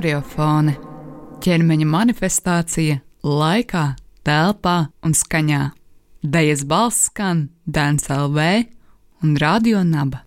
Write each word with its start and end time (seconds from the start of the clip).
Horiofone- 0.00 0.72
ķermeņa 1.44 1.86
manifestācija 1.92 2.94
laikā, 3.20 3.82
telpā 4.24 4.76
un 5.04 5.12
skaņā. 5.12 5.60
Dejas 6.24 6.64
balss 6.64 7.10
skan 7.10 7.50
Dēns 7.68 8.08
LV 8.08 8.46
un 9.22 9.36
Radio 9.36 9.84
Naba. 9.84 10.24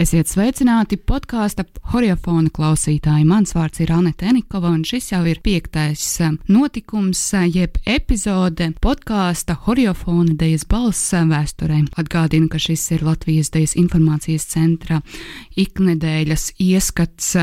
Esiet 0.00 0.30
sveicināti 0.32 0.96
podkāstu 0.96 1.66
Horiofona 1.92 2.48
klausītāji. 2.56 3.26
Mans 3.28 3.50
vārds 3.52 3.82
ir 3.84 3.90
Anete 3.92 4.30
Enikova, 4.30 4.70
un 4.72 4.80
šis 4.88 5.10
jau 5.10 5.18
ir 5.28 5.42
piektais 5.44 6.04
eh, 6.24 6.30
notikums, 6.48 7.20
eh, 7.36 7.44
jeb 7.52 7.76
epizode 7.84 8.70
podkāsta 8.80 9.58
Horiofona 9.66 10.32
dejas 10.40 10.64
balss 10.70 11.12
eh, 11.12 11.26
vēsturē. 11.28 11.82
Atgādinu, 12.00 12.48
ka 12.48 12.56
šis 12.56 12.86
ir 12.96 13.04
Latvijas 13.04 13.52
dejas 13.52 13.76
informācijas 13.76 14.48
centra 14.54 15.02
iknedēļas 15.60 16.46
ieskats 16.64 17.34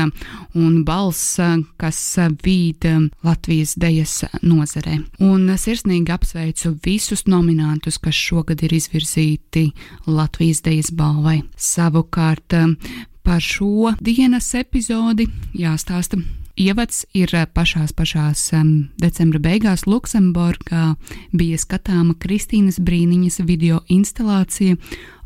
un 0.58 0.82
balss, 0.88 1.38
kas 1.78 2.02
vīd 2.42 2.88
Latvijas 3.22 3.76
dejas 3.78 4.16
nozarē. 4.42 4.96
Un 5.22 5.46
sirsnīgi 5.54 6.10
apsveicu 6.10 6.74
visus 6.82 7.28
nominantus, 7.30 8.02
kas 8.02 8.18
šogad 8.18 8.66
ir 8.66 8.74
izvirzīti 8.80 9.68
Latvijas 10.10 10.64
dejas 10.66 10.90
balvai. 10.90 11.44
Savukārt 11.54 12.47
Um, 12.52 12.76
par 13.22 13.42
šo 13.44 13.92
dienas 14.00 14.54
epizodi 14.56 15.26
jāstāsta. 15.52 16.16
Ievads 16.58 17.04
ir 17.14 17.30
uh, 17.36 17.44
pašās 17.44 17.92
pašās 17.92 18.46
um, 18.56 18.88
decembra 18.98 19.38
beigās 19.42 19.84
Luksemburgā 19.86 20.94
bija 21.36 21.58
skatāma 21.60 22.16
Kristīnas 22.18 22.80
Brīniņas 22.80 23.42
video 23.44 23.82
instalācija 23.92 24.78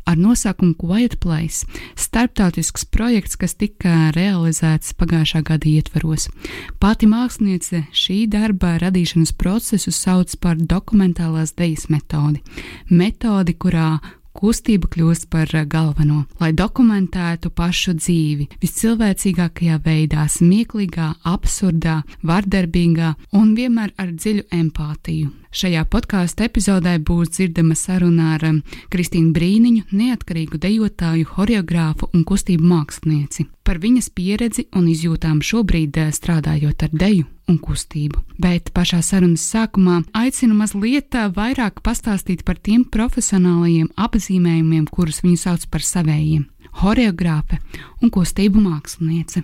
ar 0.05 0.19
nosaukumu 0.19 0.75
Quiet 0.75 1.15
Place- 1.23 1.65
starptautisks 2.05 2.85
projekts, 2.85 3.37
kas 3.39 3.55
tika 3.55 4.11
realizēts 4.11 4.93
pagājušā 4.99 5.43
gada 5.43 5.69
ietvaros. 5.69 6.27
Pati 6.79 7.07
māksliniece 7.07 7.85
šī 7.91 8.27
darba 8.27 8.77
radīšanas 8.83 9.31
procesu 9.31 9.91
sauc 9.91 10.35
par 10.41 10.55
dokumentālās 10.55 11.55
dejas 11.55 11.87
metodi. 11.89 12.43
Metodi, 12.89 13.53
kurā 13.53 14.01
kustība 14.37 14.89
kļūst 14.93 15.29
par 15.33 15.51
eh, 15.53 15.65
galveno, 15.69 16.23
lai 16.41 16.51
dokumentētu 16.57 17.51
pašu 17.53 17.95
dzīvi 17.99 18.49
viscilvēcīgākajā 18.63 19.79
veidā, 19.85 20.25
smieklīgā, 20.29 21.13
absurdā, 21.33 22.01
vardarbīgā 22.25 23.13
un 23.39 23.55
vienmēr 23.57 23.93
ar 23.97 24.11
dziļu 24.17 24.49
empātiju. 24.59 25.31
Šajā 25.53 25.83
podkāstu 25.85 26.47
epizodē 26.47 26.95
būs 27.05 27.35
dzirdama 27.35 27.75
saruna 27.77 28.31
ar 28.33 28.47
um, 28.49 28.61
Kristīnu 28.89 29.35
Brīniņu, 29.35 29.83
neatkarīgu 29.93 30.57
dejotāju, 30.57 31.29
choreogrāfu 31.35 32.09
un 32.09 32.23
kustību 32.25 32.65
mākslinieci, 32.71 33.45
par 33.63 33.79
viņas 33.83 34.09
pieredzi 34.15 34.67
un 34.75 34.87
izjūtām 34.91 35.41
šobrīd 35.43 35.97
uh, 35.99 36.11
strādājot 36.15 36.85
ar 36.87 36.91
deju 36.91 37.25
un 37.49 37.59
kustību. 37.59 38.21
Bet 38.39 38.71
pašā 38.75 39.01
sarunas 39.03 39.45
sākumā 39.53 40.01
aicinu 40.17 40.57
mazliet 40.59 41.15
uh, 41.15 41.29
vairāk 41.33 41.81
pastāstīt 41.85 42.43
par 42.47 42.59
tiem 42.59 42.83
profesionālajiem 42.83 43.91
apzīmējumiem, 43.95 44.87
kurus 44.91 45.23
viņi 45.25 45.39
sauc 45.45 45.67
par 45.71 45.85
savējiem- 45.85 46.45
choreogrāfe 46.79 47.59
un 48.01 48.09
kustību 48.09 48.63
māksliniece. 48.63 49.43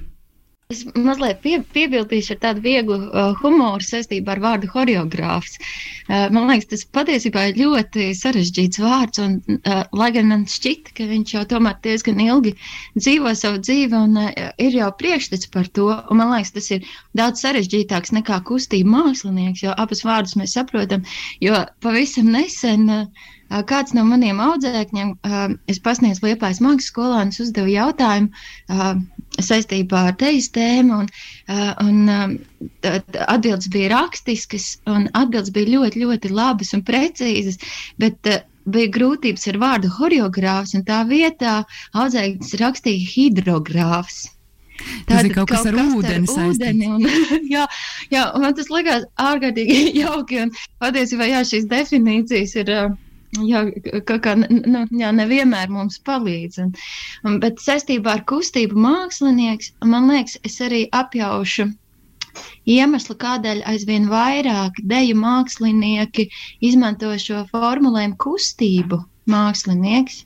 Es 0.73 0.83
mazliet 0.93 1.39
pie, 1.41 1.55
piebildīšu 1.73 2.35
ar 2.35 2.37
tādu 2.43 2.61
vieglu 2.61 2.95
uh, 2.97 3.31
humoru 3.39 3.81
saistībā 3.81 4.35
ar 4.35 4.41
vārdu 4.43 4.67
choreogrāfs. 4.69 5.55
Uh, 5.57 6.27
man 6.35 6.43
liekas, 6.45 6.67
tas 6.69 6.83
patiesībā 6.97 7.45
ir 7.49 7.55
ļoti 7.57 8.11
sarežģīts 8.19 8.81
vārds, 8.83 9.21
un 9.23 9.39
uh, 9.55 9.79
lai 9.97 10.11
gan 10.13 10.29
man 10.29 10.43
šķita, 10.53 10.93
ka 10.99 11.07
viņš 11.09 11.33
jau 11.33 11.41
tomēr 11.55 11.79
diezgan 11.87 12.21
ilgi 12.21 12.53
dzīvo 12.99 13.33
savu 13.39 13.63
dzīvi 13.65 13.97
un 13.97 14.13
uh, 14.21 14.29
ir 14.61 14.77
jau 14.77 14.91
priekšstats 15.01 15.49
par 15.55 15.71
to, 15.79 15.87
un 15.89 16.21
man 16.21 16.35
liekas, 16.35 16.53
tas 16.59 16.69
ir 16.77 16.85
daudz 17.17 17.41
sarežģītāks 17.47 18.13
nekā 18.19 18.37
kustība 18.51 18.93
mākslinieks, 18.93 19.65
jo 19.65 19.73
abas 19.73 20.05
vārdus 20.05 20.37
mēs 20.37 20.53
saprotam, 20.59 21.01
jo 21.41 21.65
pavisam 21.81 22.29
nesen 22.37 22.85
uh, 22.93 23.29
Kāds 23.49 23.95
no 23.97 24.03
maniem 24.05 24.37
audzēkņiem, 24.45 25.15
es 25.73 25.79
pasniedzu 25.81 26.27
Liepājas 26.27 26.59
mākslas 26.61 26.91
skolā 26.91 27.23
un 27.25 27.31
uzdevu 27.33 27.71
jautājumu 27.73 28.29
saistībā 29.37 30.05
ar 30.09 30.15
teijas 30.19 30.49
tēmu, 30.55 31.03
un, 31.03 31.09
un 31.85 31.99
atbildes 33.27 33.69
bija 33.73 33.91
rakstiskas, 33.93 34.71
un 34.89 35.07
atbildes 35.13 35.53
bija 35.55 35.75
ļoti, 35.77 36.03
ļoti 36.05 36.31
labas 36.33 36.73
un 36.75 36.83
precīzas, 36.87 37.59
bet 38.01 38.17
bija 38.69 38.91
grūtības 38.95 39.47
ar 39.51 39.61
vārdu 39.61 39.91
horeogrāfs, 39.99 40.75
un 40.77 40.83
tā 40.87 41.03
vietā 41.09 41.61
audzēknis 41.97 42.57
rakstīja 42.61 43.13
hidrogrāfs. 43.13 44.27
Tas 45.09 45.25
ir 45.27 45.33
kaut 45.35 45.49
kas 45.51 45.65
ar 45.67 45.75
ūdeni 45.81 46.29
saistīts. 46.29 47.19
jā, 47.53 47.65
jā, 48.13 48.23
man 48.39 48.55
tas 48.55 48.69
likās 48.71 49.05
ārkārtīgi 49.19 49.81
jauki, 50.03 50.45
un 50.45 50.53
patiesībā 50.83 51.27
jā, 51.33 51.43
šīs 51.51 51.69
definīcijas 51.71 52.57
ir. 52.63 52.75
Uh, 52.79 52.97
jā, 53.37 53.65
kā, 54.07 54.17
kā, 54.23 54.35
nu, 54.39 54.85
jā, 55.01 55.11
nevienmēr 55.15 55.69
mums 55.73 55.99
palīdz. 56.07 56.61
Un, 56.63 56.71
un, 57.25 57.37
bet 57.43 57.61
saistībā 57.63 58.17
ar 58.17 58.25
kustību 58.29 58.79
mākslinieks, 58.85 59.73
man 59.85 60.09
liekas, 60.11 60.39
es 60.47 60.59
arī 60.65 60.85
apjaušu 61.01 61.69
iemeslu, 62.69 63.15
kādēļ 63.21 63.63
aizvien 63.71 64.09
vairāk 64.11 64.81
deju 64.91 65.17
mākslinieki 65.19 66.27
izmanto 66.69 67.11
šo 67.21 67.45
formulējumu 67.53 68.19
kustību 68.25 69.01
mākslinieks. 69.33 70.23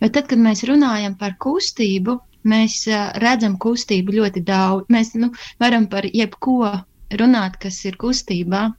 Jo 0.00 0.08
tad, 0.08 0.30
kad 0.30 0.40
mēs 0.40 0.64
runājam 0.68 1.16
par 1.20 1.36
kustību, 1.44 2.16
mēs 2.48 2.82
uh, 2.88 3.10
redzam 3.20 3.58
kustību 3.60 4.16
ļoti 4.16 4.42
daudz. 4.48 4.88
Mēs 4.88 5.12
nu, 5.20 5.28
varam 5.60 5.90
par 5.92 6.08
jebko 6.08 6.72
runāt, 7.20 7.58
kas 7.60 7.82
ir 7.84 7.98
kustībā. 8.00 8.70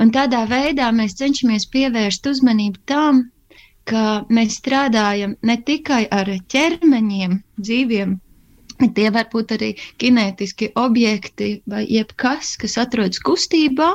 Un 0.00 0.10
tādā 0.16 0.40
veidā 0.50 0.88
mēs 0.98 1.16
cenšamies 1.20 1.66
pievērst 1.74 2.26
uzmanību 2.30 2.80
tam, 2.92 3.18
ka 3.90 4.04
mēs 4.36 4.58
strādājam 4.60 5.34
ne 5.50 5.56
tikai 5.70 6.02
ar 6.18 6.30
ķermeņiem, 6.54 7.34
dzīviem, 7.66 8.14
bet 8.80 8.94
tie 8.98 9.10
var 9.16 9.28
būt 9.34 9.56
arī 9.56 9.70
kinētiski 10.04 10.70
objekti 10.84 11.50
vai 11.74 11.82
jebkas, 11.96 12.54
kas 12.62 12.78
atrodas 12.84 13.20
kustībā, 13.28 13.90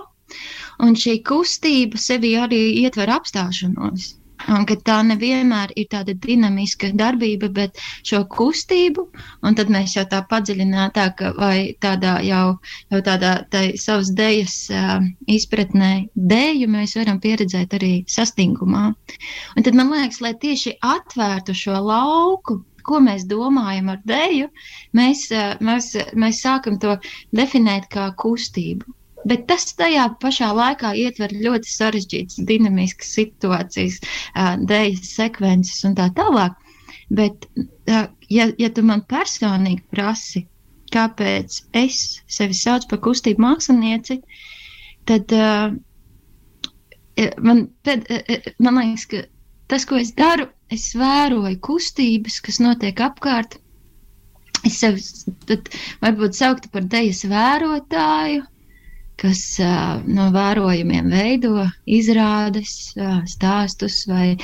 un 0.85 0.99
šī 1.05 1.15
kustība 1.31 2.01
sevi 2.07 2.35
arī 2.45 2.61
ietver 2.83 3.13
apstāšanos. 3.17 4.11
Un 4.53 4.65
ka 4.69 4.75
tā 4.87 4.97
nevienmēr 5.07 5.71
ir 5.79 5.87
tāda 5.91 6.13
dinamiska 6.25 6.91
darbība, 6.97 7.49
bet 7.53 7.79
šo 8.05 8.21
kustību, 8.35 9.07
un 9.47 9.57
tad 9.57 9.71
mēs 9.73 9.95
jau 9.97 10.05
tā 10.11 10.21
padziļinātāk, 10.29 11.23
vai 11.39 11.57
tādā 11.85 12.19
jau, 12.25 12.57
jau 12.93 13.01
tādā 13.07 13.31
savas 13.81 14.11
dejas 14.19 14.57
uh, 14.69 14.99
izpratnē 15.37 15.91
dēju 16.33 16.69
mēs 16.77 16.95
varam 16.99 17.19
pieredzēt 17.23 17.73
arī 17.79 17.93
sastingumā. 18.17 18.85
Un 19.55 19.65
tad 19.65 19.77
man 19.79 19.91
liekas, 19.95 20.21
lai 20.21 20.35
tieši 20.45 20.77
atvērtu 20.93 21.57
šo 21.57 21.79
lauku, 21.89 22.59
ko 22.85 23.01
mēs 23.07 23.25
domājam 23.29 23.89
ar 23.95 24.03
dēļu, 24.11 24.51
mēs, 24.99 25.25
mēs, 25.69 25.89
mēs 26.25 26.43
sākam 26.45 26.77
to 26.81 26.99
definēt 27.41 27.89
kā 27.95 28.11
kustību. 28.21 28.93
Bet 29.25 29.47
tas 29.49 29.65
tajā 29.79 30.05
pašā 30.21 30.51
laikā 30.53 30.91
ietver 31.01 31.33
ļoti 31.33 31.71
sarežģītas, 31.73 32.43
dinamiskas 32.49 33.13
situācijas, 33.17 33.99
dēļas 34.71 35.13
sekvences 35.19 35.87
un 35.89 35.95
tā 35.97 36.11
tālāk. 36.19 36.59
Bet, 37.19 37.47
ja, 37.87 38.45
ja 38.61 38.69
tu 38.73 38.83
man 38.85 39.01
personīgi 39.09 39.81
prasi, 39.93 40.45
kāpēc 40.93 41.59
es 41.81 41.99
sevi 42.37 42.57
saucu 42.57 42.91
par 42.93 43.01
kustību 43.07 43.41
mākslinieci, 43.45 44.19
tad 45.09 45.33
uh, 45.35 45.73
man, 47.49 47.65
pēd, 47.85 48.07
man 48.61 48.79
liekas, 48.81 49.05
ka 49.11 49.21
tas, 49.71 49.85
ko 49.89 49.99
es 50.01 50.13
daru, 50.17 50.47
es 50.73 50.89
vēroju 50.97 51.59
kustības, 51.65 52.39
kas 52.45 52.61
notiek 52.63 53.01
apkārt. 53.05 53.59
Es 54.65 54.79
tad, 54.81 55.69
varbūt 56.01 56.37
sauktu 56.37 56.71
par 56.73 56.85
dejas 56.89 57.21
vērotāju, 57.29 58.45
kas 59.21 59.41
no 60.05 60.25
vērojumiem 60.35 61.07
veido 61.13 61.65
izrādes, 61.97 62.73
stāstus, 63.31 64.01
vai 64.09 64.35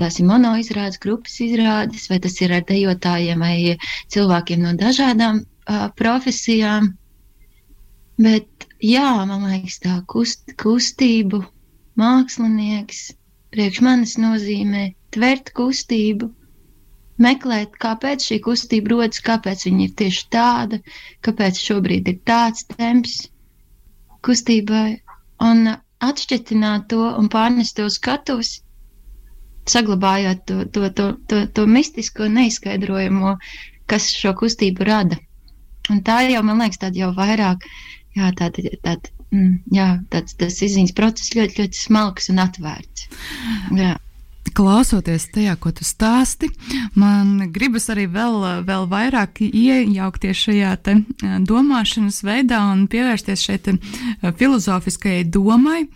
tās 0.00 0.18
ir 0.20 0.28
monoizrādes, 0.30 1.00
grupas 1.02 1.36
izrādes, 1.44 2.08
vai 2.10 2.18
tas 2.24 2.38
ir 2.40 2.54
ar 2.56 2.64
dejotājiem 2.68 3.44
vai 3.44 3.76
cilvēkiem 4.14 4.64
no 4.64 4.72
dažādām 4.80 5.42
profesijām. 6.00 6.94
Bet, 8.18 8.66
jā, 8.82 9.10
man 9.30 9.44
liekas, 9.46 9.78
tā 9.84 10.00
kust, 10.10 10.56
kustību 10.58 11.44
mākslinieks 12.00 13.04
priekš 13.54 13.80
manis 13.86 14.16
nozīmē 14.18 14.88
tvert 15.14 15.52
kustību, 15.56 16.32
meklēt, 17.22 17.78
kāpēc 17.82 18.26
šī 18.30 18.40
kustība 18.44 18.94
rodas, 18.94 19.22
kāpēc 19.28 19.64
viņa 19.68 19.84
ir 19.86 19.94
tieši 20.02 20.26
tāda, 20.34 20.80
kāpēc 21.26 21.60
šobrīd 21.62 22.10
ir 22.12 22.18
tāds 22.28 22.66
temps 22.74 23.20
kustībai 24.26 24.98
un 25.48 25.74
atšķetināt 26.08 26.88
to 26.92 27.02
un 27.20 27.28
pārnest 27.32 27.76
to 27.78 27.88
skatus, 27.90 28.58
saglabājot 29.68 30.44
to, 30.48 30.58
to, 30.74 30.90
to, 30.98 31.08
to, 31.30 31.42
to 31.58 31.66
mistisko 31.68 32.28
neizskaidrojamo, 32.32 33.36
kas 33.90 34.08
šo 34.14 34.34
kustību 34.38 34.86
rada. 34.88 35.18
Un 35.92 36.02
tā 36.04 36.20
jau, 36.28 36.42
man 36.44 36.60
liekas, 36.62 36.80
tāda 36.82 37.02
jau 37.02 37.12
vairāk, 37.16 37.64
jā, 38.16 38.32
tāda, 38.40 38.74
tāda, 38.84 39.12
mm, 39.32 39.54
jā, 39.76 39.88
tāds, 40.12 40.36
tas 40.40 40.58
izziņas 40.64 40.96
process 40.96 41.32
ļoti, 41.36 41.62
ļoti 41.62 41.84
smalks 41.86 42.28
un 42.32 42.44
atvērts. 42.44 43.08
Jā 43.76 43.96
klausoties 44.54 45.28
tajā, 45.34 45.54
ko 45.60 45.72
tu 45.74 45.86
stāsti, 45.86 46.50
man 46.98 47.50
gribas 47.54 47.88
arī 47.92 48.06
vēl, 48.12 48.64
vēl 48.68 48.86
vairāk 48.90 49.42
iejaukties 49.46 50.44
šajā 50.46 50.74
eh, 50.92 51.02
domāšanas 51.48 52.22
veidā 52.26 52.60
un 52.72 52.86
pievērsties 52.90 53.44
šeit 53.48 53.72
eh, 53.72 53.80
filozofiskajai 54.38 55.24
domai. 55.24 55.86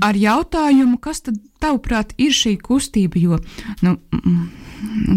Ar 0.00 0.16
jautājumu, 0.16 0.96
kas 0.96 1.20
tad 1.26 1.36
tavuprāt 1.60 2.14
ir 2.16 2.32
šī 2.32 2.54
kustība? 2.64 3.20
Jo 3.20 3.36
nu, 3.84 3.98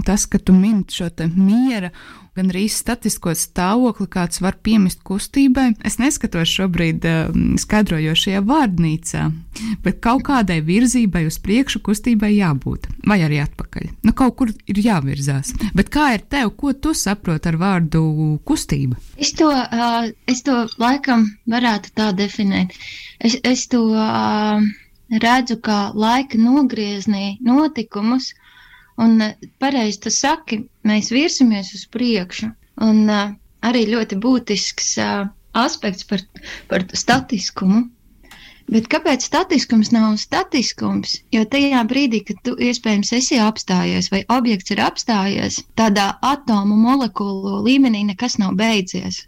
tas, 0.04 0.25
ka 0.28 0.42
tu 0.44 0.52
min 0.52 0.81
šo 0.92 1.08
miera 1.36 1.92
gan 2.38 2.51
arī 2.51 2.63
statisko 2.72 3.33
stāvokli, 3.36 4.07
kāds 4.12 4.39
var 4.44 4.56
piemist 4.63 5.01
kustībai. 5.07 5.72
Es 5.88 5.98
neskatos 6.00 6.51
šobrīd 6.51 7.07
uh, 7.07 7.39
skaidrojošajā 7.60 8.42
vārdnīcā, 8.48 9.24
bet 9.83 10.00
kaut 10.04 10.24
kādai 10.30 10.62
virzībai 10.66 11.25
uz 11.28 11.42
priekšu 11.44 11.81
kustībai 11.83 12.31
jābūt, 12.38 12.88
vai 13.07 13.19
arī 13.25 13.42
atpakaļ. 13.44 13.89
Nu, 14.07 14.16
kaut 14.18 14.38
kur 14.39 14.54
ir 14.54 14.80
jāvirzās. 14.80 15.51
Bet 15.75 15.92
kā 15.94 16.13
ir 16.16 16.24
tev, 16.31 16.54
ko 16.56 16.72
tu 16.74 16.95
saproti 16.98 17.51
ar 17.51 17.60
vārdu 17.60 18.04
kustība? 18.48 19.00
Es 19.19 19.34
to, 19.36 19.51
uh, 19.51 20.07
es 20.31 20.45
to 20.48 20.63
laikam 20.81 21.27
varētu 21.51 21.92
tā 22.00 22.12
definēt. 22.16 22.77
Es, 23.19 23.36
es 23.44 23.68
to 23.72 23.89
uh, 23.92 24.63
redzu 25.12 25.60
kā 25.60 25.92
laika 25.94 26.39
nogrieznī 26.39 27.36
notikumus, 27.44 28.31
Un 29.01 29.21
eh, 29.25 29.36
pareizi 29.62 30.01
tu 30.06 30.12
saki, 30.13 30.62
mēs 30.88 31.12
virsamies 31.13 31.71
uz 31.77 31.88
priekšu. 31.95 32.51
Un 32.81 33.07
uh, 33.09 33.31
arī 33.68 33.86
ļoti 33.89 34.18
būtisks 34.21 34.92
uh, 35.01 35.25
aspekts 35.57 36.07
par, 36.09 36.24
par 36.71 36.86
statiskumu. 36.98 37.83
Bet 38.71 38.88
kāpēc 38.94 39.25
statiskums 39.27 39.92
nav 39.92 40.13
statiskums? 40.21 41.18
Jo 41.36 41.44
tajā 41.53 41.81
brīdī, 41.89 42.21
kad 42.27 42.39
tu 42.45 42.53
iespējams 42.56 43.12
esi 43.18 43.39
apstājies 43.42 44.07
vai 44.13 44.21
objekts 44.31 44.71
ir 44.71 44.80
apstājies, 44.86 45.59
tādā 45.75 46.13
atomu 46.24 46.77
molekulu 46.80 47.59
līmenī 47.65 48.06
nekas 48.13 48.38
nav 48.39 48.56
beidzies 48.62 49.25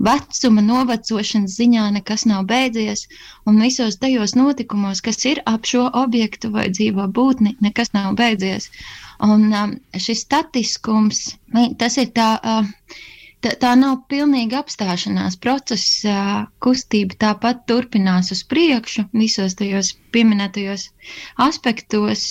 vecuma 0.00 0.64
novecošanas 0.64 1.58
ziņā 1.60 1.84
nekas 1.98 2.24
nav 2.30 2.46
beidzies, 2.48 3.04
un 3.46 3.60
visos 3.64 3.98
tajos 4.00 4.34
notikumos, 4.38 5.02
kas 5.04 5.22
ir 5.28 5.42
ap 5.52 5.68
šo 5.68 5.86
objektu 6.02 6.50
vai 6.56 6.68
dzīvo 6.72 7.06
būtni, 7.18 7.56
nekas 7.60 7.92
nav 7.96 8.14
beidzies. 8.20 8.70
Un 9.20 9.48
um, 9.52 9.78
šis 10.06 10.24
statiskums, 10.24 11.24
tas 11.78 11.98
ir 12.00 12.12
tā. 12.16 12.32
Uh, 12.40 12.98
tā, 13.44 13.54
tā 13.60 13.74
nav 13.76 14.02
pilnīga 14.12 14.62
apstāšanās. 14.62 15.36
Process, 15.44 16.00
uh, 16.08 16.46
kustība 16.64 17.16
tāpat 17.24 17.64
turpinās 17.68 18.32
uz 18.34 18.42
priekšu 18.48 19.06
visos 19.16 19.56
tajos 19.60 19.94
pieminētajos 20.16 20.88
aspektos, 21.48 22.26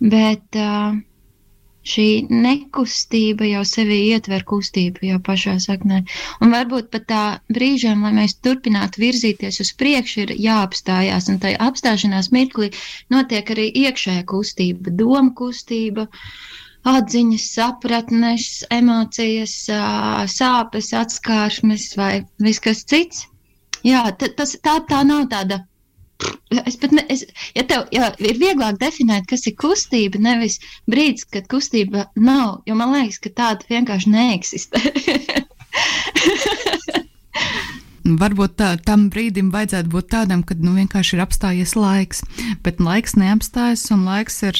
bet 0.00 0.58
uh, 0.58 0.98
šī 1.86 2.06
nekustība 2.28 3.46
jau 3.48 3.62
sevi 3.68 3.98
ietver 4.12 4.44
kustību 4.48 5.06
jau 5.08 5.18
pašā 5.28 5.56
saknē. 5.64 6.02
Un 6.44 6.52
varbūt 6.54 6.90
pat 6.92 7.06
tā 7.12 7.22
brīžiem, 7.56 8.02
lai 8.04 8.12
mēs 8.18 8.36
turpinātu 8.44 9.00
virzīties 9.04 9.60
uz 9.64 9.72
priekšu, 9.82 10.24
ir 10.26 10.34
jāapstājās. 10.46 11.30
Un 11.32 11.40
tai 11.44 11.54
apstāšanās 11.68 12.30
mirklī 12.36 12.70
notiek 13.14 13.54
arī 13.56 13.70
iekšējā 13.84 14.26
kustība, 14.34 14.92
doma 15.02 15.32
kustība. 15.42 16.08
Atziņas, 16.90 17.46
sapratnes, 17.54 18.44
emocijas, 18.72 19.56
sāpes, 20.32 20.94
atskārsmes 20.96 21.90
vai 22.00 22.12
viss 22.40 22.62
kas 22.64 22.86
cits. 22.88 23.26
Jā, 23.84 24.06
tas, 24.16 24.56
tā, 24.64 24.78
tā 24.88 25.02
nav 25.08 25.26
tāda 25.32 25.60
Es 26.66 26.76
pat 26.80 26.92
ne, 26.92 27.04
es, 27.12 27.24
ja 27.54 27.62
tev 27.68 27.86
ja 27.94 28.10
ir 28.18 28.38
vieglāk 28.40 28.80
definēt, 28.80 29.28
kas 29.30 29.46
ir 29.46 29.54
kustība, 29.60 30.18
nevis 30.22 30.58
brīdis, 30.90 31.28
kad 31.30 31.46
kustība 31.50 32.08
nav, 32.18 32.60
jo 32.66 32.74
man 32.78 32.92
liekas, 32.96 33.20
ka 33.22 33.30
tāda 33.42 33.70
vienkārši 33.70 34.12
neeksistē. 34.14 34.78
Varbūt 38.20 38.56
tā, 38.58 38.70
tam 38.82 39.08
brīdim 39.12 39.50
vajadzētu 39.52 39.92
būt 39.92 40.08
tādam, 40.10 40.42
kad 40.46 40.62
nu, 40.64 40.72
vienkārši 40.74 41.14
ir 41.16 41.22
apstājies 41.22 41.76
laiks, 41.78 42.24
bet 42.64 42.80
laiks 42.82 43.14
neapstājas, 43.20 43.84
un 43.94 44.06
laiks 44.08 44.40
ir 44.48 44.56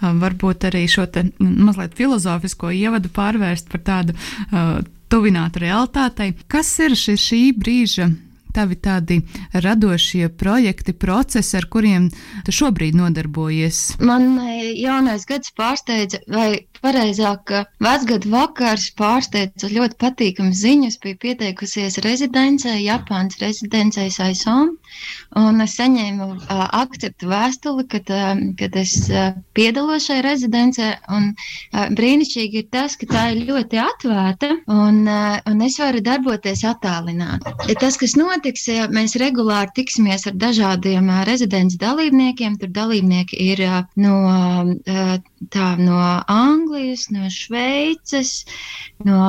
varbūt 0.00 0.68
arī 0.70 0.86
šo 0.88 1.04
te 1.12 1.26
mazliet 1.40 1.98
filozofisko 1.98 2.70
ievadu 2.72 3.10
pārvērst 3.12 3.68
par 3.72 3.84
tādu 3.84 4.16
uh, 4.16 4.78
tuvinātu 5.10 5.64
realitātei. 5.64 6.32
Kas 6.50 6.72
ir 6.80 6.96
šis 6.96 7.20
šī 7.26 7.42
brīža 7.58 8.08
tavi 8.54 8.76
tādi 8.80 9.20
radošie 9.54 10.28
projekti, 10.40 10.94
procesi, 10.96 11.56
ar 11.58 11.68
kuriem 11.72 12.08
tu 12.46 12.54
šobrīd 12.54 12.98
nodarbojies? 12.98 13.80
Man 14.00 14.38
e, 14.42 14.72
jaunais 14.80 15.26
gads 15.28 15.52
pārsteidza, 15.56 16.22
vai 16.30 16.66
pareizāk, 16.82 17.52
vecgada 17.82 18.32
vakars 18.32 18.90
pārsteidza 18.98 19.70
ļoti 19.72 20.00
patīkams 20.00 20.64
ziņas. 20.64 20.98
Biju 21.04 21.20
pieteikusies 21.24 22.00
rezidencē, 22.04 22.76
Japānas 22.82 23.38
rezidencē 23.42 24.08
Saisom, 24.12 24.76
un 25.40 25.60
es 25.64 25.76
saņēmu 25.78 26.28
uh, 26.36 26.64
akceptu 26.80 27.30
vēstuli, 27.30 27.86
kad, 27.90 28.10
uh, 28.14 28.42
kad 28.58 28.76
es 28.80 28.94
uh, 29.10 29.32
piedalos 29.56 30.08
šajā 30.08 30.24
rezidencē, 30.26 30.90
un 31.16 31.30
uh, 31.32 31.86
brīnišķīgi 31.98 32.62
ir 32.62 32.68
tas, 32.74 32.96
ka 33.00 33.08
tā 33.10 33.24
ir 33.34 33.44
ļoti 33.50 33.80
atvērta, 33.82 34.52
un, 34.70 35.02
uh, 35.06 35.38
un 35.50 35.64
es 35.66 35.78
varu 35.82 36.02
darboties 36.04 36.64
attālināti. 36.68 37.54
Ja 37.70 37.78
tas, 37.80 37.98
kas 38.00 38.16
notiks, 38.18 38.66
ja 38.70 38.88
mēs 38.92 39.16
regulāri 39.20 39.74
tiksimies 39.80 40.26
ar 40.30 40.38
dažādiem 40.40 41.10
rezidents 41.28 41.78
dalībniekiem. 41.80 42.58
Tur 42.60 42.72
dalībnieki 42.74 43.38
ir 43.50 43.62
no, 44.00 44.16
tā, 45.48 45.72
no 45.80 45.96
Anglijas, 46.28 47.06
no 47.14 47.30
Šveices, 47.32 48.44
no 49.06 49.20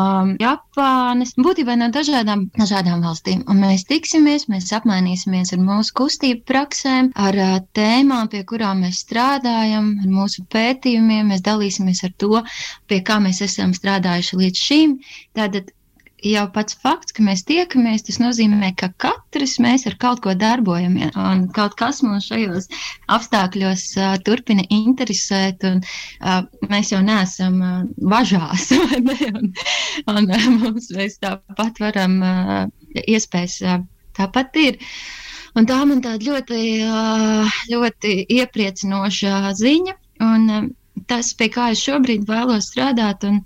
Japānas, 0.42 1.34
būtībā 1.40 1.78
no 1.80 1.88
dažādām, 1.94 2.50
dažādām 2.60 3.04
valstīm. 3.06 3.46
Un 3.52 3.62
mēs 3.64 3.86
tiksimies, 3.90 4.48
mēs 4.52 4.72
apmainīsimies 4.76 5.54
ar 5.56 5.64
mūsu 5.64 5.96
kustību 6.02 6.44
praksēm, 6.52 7.12
ar 7.16 7.40
tēmām, 7.78 8.32
pie 8.34 8.44
kurām 8.48 8.84
mēs 8.86 9.04
strādājam, 9.06 9.94
ar 10.04 10.12
mūsu 10.12 10.46
pētījumiem. 10.52 11.32
Mēs 11.32 11.46
dalīsimies 11.48 12.04
ar 12.08 12.16
to, 12.20 12.42
pie 12.92 13.02
kā 13.08 13.22
mēs 13.24 13.44
esam 13.48 13.76
strādājuši 13.78 14.42
līdz 14.44 14.66
šim. 14.68 14.98
Tātad 15.38 15.72
jau 16.26 16.44
pats 16.54 16.76
fakts, 16.78 17.14
ka 17.16 17.24
mēs 17.26 17.44
tiekamies, 17.50 18.04
tas 18.08 18.20
nozīmē, 18.22 18.72
ka 18.78 18.92
katrs 19.02 19.58
mēs 19.64 19.88
ar 19.90 19.96
kaut 20.02 20.22
ko 20.26 20.36
darbojamies. 20.38 21.16
Un 21.18 21.48
kaut 21.56 21.76
kas 21.80 22.02
mums 22.06 22.28
šajos 22.30 22.70
apstākļos 23.12 23.86
uh, 23.98 24.16
turpina 24.26 24.66
interesēt, 24.74 25.66
un 25.68 25.82
uh, 25.82 26.44
mēs 26.72 26.92
jau 26.94 27.02
neesam 27.06 27.62
uh, 27.62 27.82
važās. 28.14 28.70
Ne? 29.02 29.16
Un, 29.34 29.48
un 30.12 30.28
uh, 30.30 30.44
mums 30.62 30.92
mēs 30.94 31.18
tāpat 31.24 31.80
varam, 31.82 32.20
uh, 32.22 33.00
iespējas 33.02 33.56
uh, 33.66 33.80
tāpat 34.18 34.60
ir. 34.62 34.78
Un 35.58 35.66
tā 35.68 35.80
man 35.88 36.04
tāda 36.04 36.28
ļoti, 36.28 36.60
uh, 36.86 37.62
ļoti 37.72 38.14
iepriecinoša 38.38 39.56
ziņa, 39.58 39.96
un 40.28 40.46
uh, 40.54 40.68
tas, 41.10 41.34
pie 41.38 41.50
kā 41.54 41.72
es 41.74 41.82
šobrīd 41.82 42.28
vēlos 42.30 42.70
strādāt. 42.72 43.26
Un, 43.28 43.42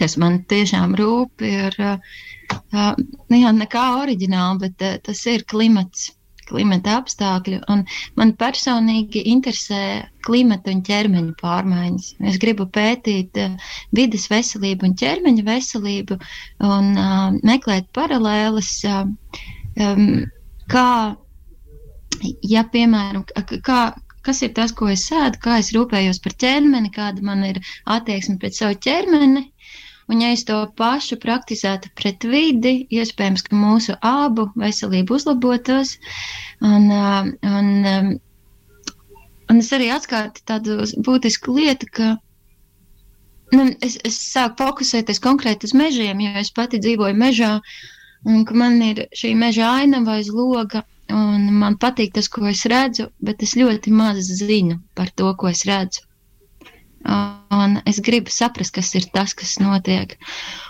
kas 0.00 0.16
man 0.20 0.40
tiešām 0.50 0.96
rūp, 0.98 1.44
ir 1.46 1.76
uh, 1.84 1.98
nu 3.30 3.42
jā, 3.42 3.52
nekā 3.56 3.84
oriģināli, 4.00 4.64
bet 4.64 4.86
uh, 4.86 4.96
tas 5.06 5.20
ir 5.30 5.44
klimats, 5.50 6.10
klimata 6.50 6.96
apstākļi. 7.00 7.60
Un 7.72 7.84
man 8.18 8.34
personīgi 8.40 9.22
interesē 9.32 9.82
klimata 10.26 10.74
un 10.74 10.82
ķermeņa 10.86 11.36
pārmaiņas. 11.40 12.10
Es 12.32 12.40
gribu 12.42 12.66
pētīt 12.74 13.38
uh, 13.40 13.72
vidas 13.96 14.26
veselību 14.32 14.90
un 14.90 14.98
ķermeņa 15.00 15.46
veselību 15.46 16.18
un 16.66 16.92
uh, 16.96 17.26
meklēt 17.46 17.90
paralēlas, 17.96 18.74
uh, 18.90 19.08
um, 19.86 20.06
kā, 20.70 20.88
ja 22.50 22.64
piemēram, 22.74 23.24
kā, 23.66 23.82
kas 24.26 24.42
ir 24.46 24.52
tas, 24.56 24.74
ko 24.76 24.90
es 24.92 25.06
sēdu, 25.08 25.40
kā 25.44 25.58
es 25.62 25.72
rūpējos 25.76 26.20
par 26.24 26.36
ķermeni, 26.44 26.92
kāda 26.94 27.24
man 27.24 27.44
ir 27.46 27.60
attieksme 27.90 28.38
pret 28.42 28.58
savu 28.58 28.78
ķermeni, 28.86 29.46
Un, 30.10 30.22
ja 30.24 30.32
es 30.34 30.42
to 30.46 30.56
pašu 30.78 31.20
praktizētu 31.22 31.92
pret 31.98 32.24
vidi, 32.26 32.72
iespējams, 32.90 33.44
ka 33.46 33.58
mūsu 33.58 33.94
abu 34.06 34.48
veselība 34.58 35.14
uzlabotos. 35.14 35.92
Un, 36.66 36.88
un, 36.90 37.68
un 39.52 39.62
es 39.62 39.70
arī 39.76 39.92
atklātu 39.94 40.42
tādu 40.50 40.80
būtisku 41.06 41.54
lietu, 41.54 41.86
ka 41.94 42.08
nu, 43.54 43.68
es, 43.86 44.00
es 44.10 44.18
sāku 44.32 44.64
fokusēties 44.64 45.22
konkrēti 45.22 45.70
uz 45.70 45.76
mežiem, 45.78 46.26
jo 46.26 46.34
es 46.42 46.50
pati 46.58 46.82
dzīvoju 46.82 47.20
mežā, 47.22 47.54
un 48.26 48.42
man 48.64 48.82
ir 48.90 49.04
šī 49.16 49.36
meža 49.38 49.70
ainava 49.78 50.18
aiz 50.18 50.32
loga. 50.34 50.82
Un 51.10 51.48
man 51.58 51.74
patīk 51.82 52.12
tas, 52.14 52.28
ko 52.30 52.44
es 52.46 52.60
redzu, 52.70 53.08
bet 53.26 53.40
es 53.42 53.56
ļoti 53.58 53.90
maz 53.90 54.28
zinu 54.42 54.76
par 54.94 55.10
to, 55.10 55.32
ko 55.38 55.48
es 55.50 55.64
redzu. 55.66 56.04
Un 57.04 57.80
es 57.88 58.00
gribu 58.04 58.32
saprast, 58.32 58.74
kas 58.76 58.92
ir 58.98 59.06
tas, 59.14 59.32
kas 59.34 59.56
notiek. 59.62 60.16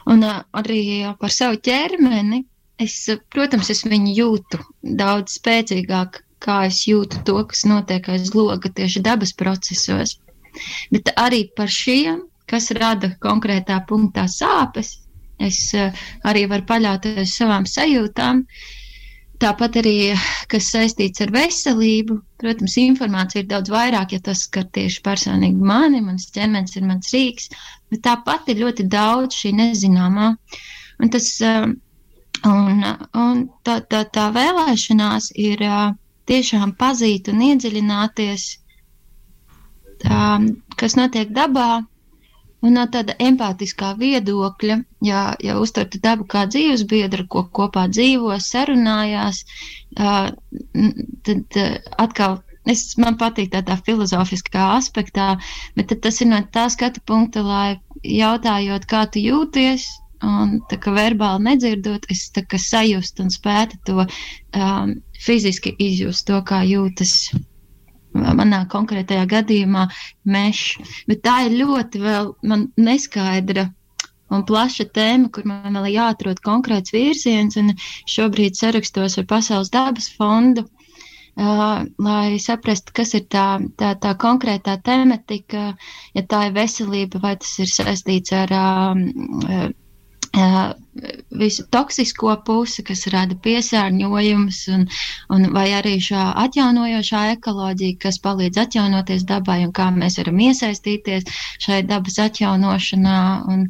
Un 0.07 0.23
arī 0.25 0.83
par 1.21 1.35
savu 1.35 1.59
ķermeni. 1.69 2.45
Es, 2.81 2.95
protams, 3.35 3.69
es 3.69 3.83
viņu 3.85 4.15
jūtu 4.17 4.59
daudz 4.97 5.35
spēcīgāk, 5.37 6.23
kā 6.41 6.63
es 6.71 6.87
jūtu 6.89 7.21
to, 7.29 7.37
kas 7.51 7.67
notiek 7.69 8.09
aiz 8.09 8.31
loga 8.33 8.71
tieši 8.73 9.03
dabas 9.05 9.35
procesos. 9.37 10.17
Bet 10.95 11.13
arī 11.21 11.43
par 11.57 11.69
šiem, 11.69 12.23
kas 12.49 12.71
rada 12.79 13.13
konkrētā 13.21 13.83
punktā 13.91 14.25
sāpes, 14.33 14.95
es 15.37 15.61
arī 16.25 16.47
varu 16.49 16.65
paļauties 16.73 17.37
savām 17.37 17.69
sajūtām. 17.69 18.41
Uh, 18.41 18.80
Tāpat 19.41 19.79
arī, 19.81 19.95
kas 20.53 20.67
saistīts 20.75 21.23
ar 21.25 21.31
veselību, 21.33 22.19
protams, 22.43 22.75
informācija 22.83 23.41
ir 23.41 23.47
daudz 23.49 23.73
vairāk, 23.73 24.13
ja 24.13 24.21
tas 24.27 24.43
skar 24.45 24.67
tieši 24.77 25.01
personīgi 25.07 25.69
mani, 25.71 26.03
mans 26.05 26.27
ķermenis 26.35 26.77
ir 26.77 26.85
mans 26.89 27.09
rīks, 27.15 27.49
bet 27.89 28.03
tāpat 28.05 28.51
ir 28.53 28.61
ļoti 28.61 28.85
daudz 28.93 29.39
šī 29.41 29.55
nezināmā. 29.57 30.35
Un, 31.01 31.13
tas, 31.15 31.31
um, 31.41 31.73
un, 32.51 32.85
un 33.17 33.41
tā, 33.65 33.79
tā, 33.89 34.03
tā 34.13 34.27
vēlēšanās 34.37 35.31
ir 35.41 35.65
uh, 35.65 35.95
tiešām 36.29 36.77
pazīt 36.81 37.33
un 37.33 37.41
iedziļināties, 37.49 38.47
um, 40.05 40.51
kas 40.77 41.01
notiek 41.01 41.33
dabā, 41.33 41.71
Un 42.61 42.77
no 42.77 42.85
tāda 42.93 43.15
empātiskā 43.25 43.95
viedokļa, 44.01 44.77
ja, 45.07 45.21
ja 45.41 45.57
uztvertu 45.61 46.01
dabu 46.05 46.27
kā 46.29 46.45
dzīves 46.51 46.85
biedru, 46.91 47.25
ko 47.33 47.47
kopā 47.59 47.87
dzīvo, 47.89 48.35
sarunājās, 48.45 49.45
tad 49.97 51.61
atkal 52.05 52.37
es, 52.69 52.85
man 53.01 53.17
patīk 53.21 53.53
tādā 53.55 53.79
filozofiskā 53.87 54.67
aspektā, 54.77 55.31
bet 55.77 55.97
tas 56.05 56.21
ir 56.21 56.31
no 56.33 56.43
tā 56.53 56.69
skatu 56.73 57.01
punkta, 57.09 57.43
lai 57.47 57.81
jautājot, 58.05 58.87
kā 58.91 59.07
tu 59.13 59.25
jūties, 59.25 59.89
un 60.25 60.59
tā 60.69 60.77
kā 60.81 60.93
verbāli 60.95 61.47
nedzirdot, 61.49 62.07
es 62.13 62.29
tā 62.35 62.45
kā 62.45 62.61
sajust 62.61 63.21
un 63.25 63.33
spētu 63.33 63.81
to 63.89 64.05
um, 64.05 64.99
fiziski 65.21 65.73
izjust, 65.81 66.27
to, 66.29 66.41
kā 66.45 66.61
jūtas 66.69 67.31
manā 68.41 68.65
konkrētajā 68.73 69.27
gadījumā 69.35 69.87
mežs. 70.25 70.97
Bet 71.11 71.23
tā 71.27 71.37
ir 71.49 71.59
ļoti 71.61 72.03
vēl 72.03 72.33
neskaidra 72.81 73.69
un 74.31 74.45
plaša 74.47 74.87
tēma, 74.95 75.31
kur 75.35 75.47
man 75.51 75.79
vēl 75.81 75.91
jāatrod 75.95 76.43
konkrēts 76.45 76.95
virziens. 76.95 77.59
Šobrīd 78.11 78.59
sarakstos 78.59 79.19
ar 79.19 79.27
Pasaules 79.31 79.73
dabas 79.75 80.09
fondu, 80.17 80.67
uh, 80.67 81.83
lai 82.07 82.39
saprastu, 82.43 82.95
kas 82.97 83.15
ir 83.19 83.27
tā, 83.33 83.47
tā, 83.81 83.95
tā 84.03 84.15
konkrētā 84.23 84.79
tematika, 84.87 85.75
ja 86.15 86.27
tā 86.31 86.47
ir 86.49 86.57
veselība, 86.59 87.23
vai 87.23 87.37
tas 87.43 87.59
ir 87.63 87.71
saistīts 87.71 88.35
ar 88.37 88.55
uh, 88.55 89.71
visu 91.31 91.65
toksisko 91.71 92.35
pusi, 92.47 92.83
kas 92.87 93.07
rada 93.11 93.35
piesārņojumus, 93.47 94.59
un, 94.75 94.85
un 95.35 95.47
vai 95.55 95.67
arī 95.75 95.97
šā 96.03 96.27
atjaunojošā 96.45 97.23
ekoloģija, 97.37 97.99
kas 98.05 98.21
palīdz 98.27 98.61
atjaunoties 98.65 99.25
dabai 99.31 99.61
un 99.67 99.73
kā 99.75 99.89
mēs 99.95 100.21
varam 100.21 100.39
iesaistīties 100.47 101.27
šai 101.67 101.81
dabas 101.91 102.21
atjaunošanā. 102.27 103.19
Un 103.55 103.67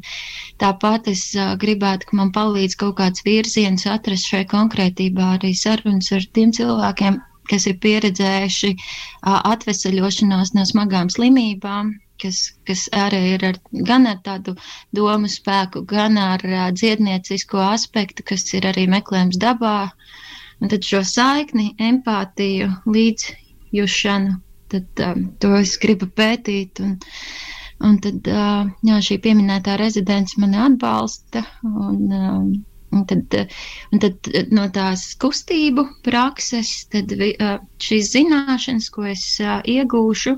tāpat 0.61 1.09
es 1.13 1.25
uh, 1.37 1.55
gribētu, 1.63 2.11
ka 2.11 2.21
man 2.21 2.33
palīdz 2.35 2.77
kaut 2.83 2.97
kāds 3.01 3.25
virziens 3.25 3.87
atrast 3.89 4.29
šai 4.29 4.45
konkrētībā 4.53 5.33
arī 5.39 5.55
sarunas 5.57 6.11
ar 6.13 6.29
tiem 6.37 6.53
cilvēkiem, 6.57 7.21
kas 7.49 7.67
ir 7.67 7.81
pieredzējuši 7.81 8.71
uh, 8.77 9.41
atvesaļošanos 9.55 10.55
no 10.57 10.69
smagām 10.69 11.09
slimībām, 11.09 11.95
kas, 12.21 12.39
kas 12.67 12.85
arī 13.03 13.21
ir 13.35 13.45
ar, 13.49 13.57
gan 13.89 14.07
ar 14.09 14.19
tādu 14.25 14.55
domu 14.97 15.29
spēku, 15.31 15.83
gan 15.89 16.19
ar 16.21 16.45
uh, 16.47 16.67
dziedniecisko 16.77 17.61
aspektu, 17.71 18.25
kas 18.31 18.45
ir 18.57 18.67
arī 18.71 18.87
meklējums 18.91 19.39
dabā. 19.41 19.91
Un 20.61 20.69
tad 20.73 20.85
šo 20.85 21.01
saikni, 21.07 21.71
empātiju, 21.81 22.69
līdzjūšanu, 22.95 24.35
tad 24.73 25.05
um, 25.07 25.23
to 25.41 25.55
es 25.59 25.77
gribu 25.81 26.09
pētīt. 26.21 26.83
Un, 26.85 26.97
un 27.87 27.97
tad 28.03 28.27
uh, 28.29 28.67
jā, 28.85 28.99
šī 29.09 29.17
pieminētā 29.23 29.79
rezidents 29.81 30.37
mani 30.41 30.61
atbalsta. 30.69 31.45
Un, 31.65 32.03
um, 32.09 32.51
Un 32.91 33.05
tad, 33.07 33.35
un 33.95 34.01
tad 34.03 34.27
no 34.51 34.65
tās 34.75 35.05
kustību 35.23 35.85
prakses, 36.03 36.71
tad 36.91 37.13
šīs 37.79 38.09
zināšanas, 38.11 38.89
ko 38.91 39.05
es 39.07 39.23
iegūšu, 39.39 40.33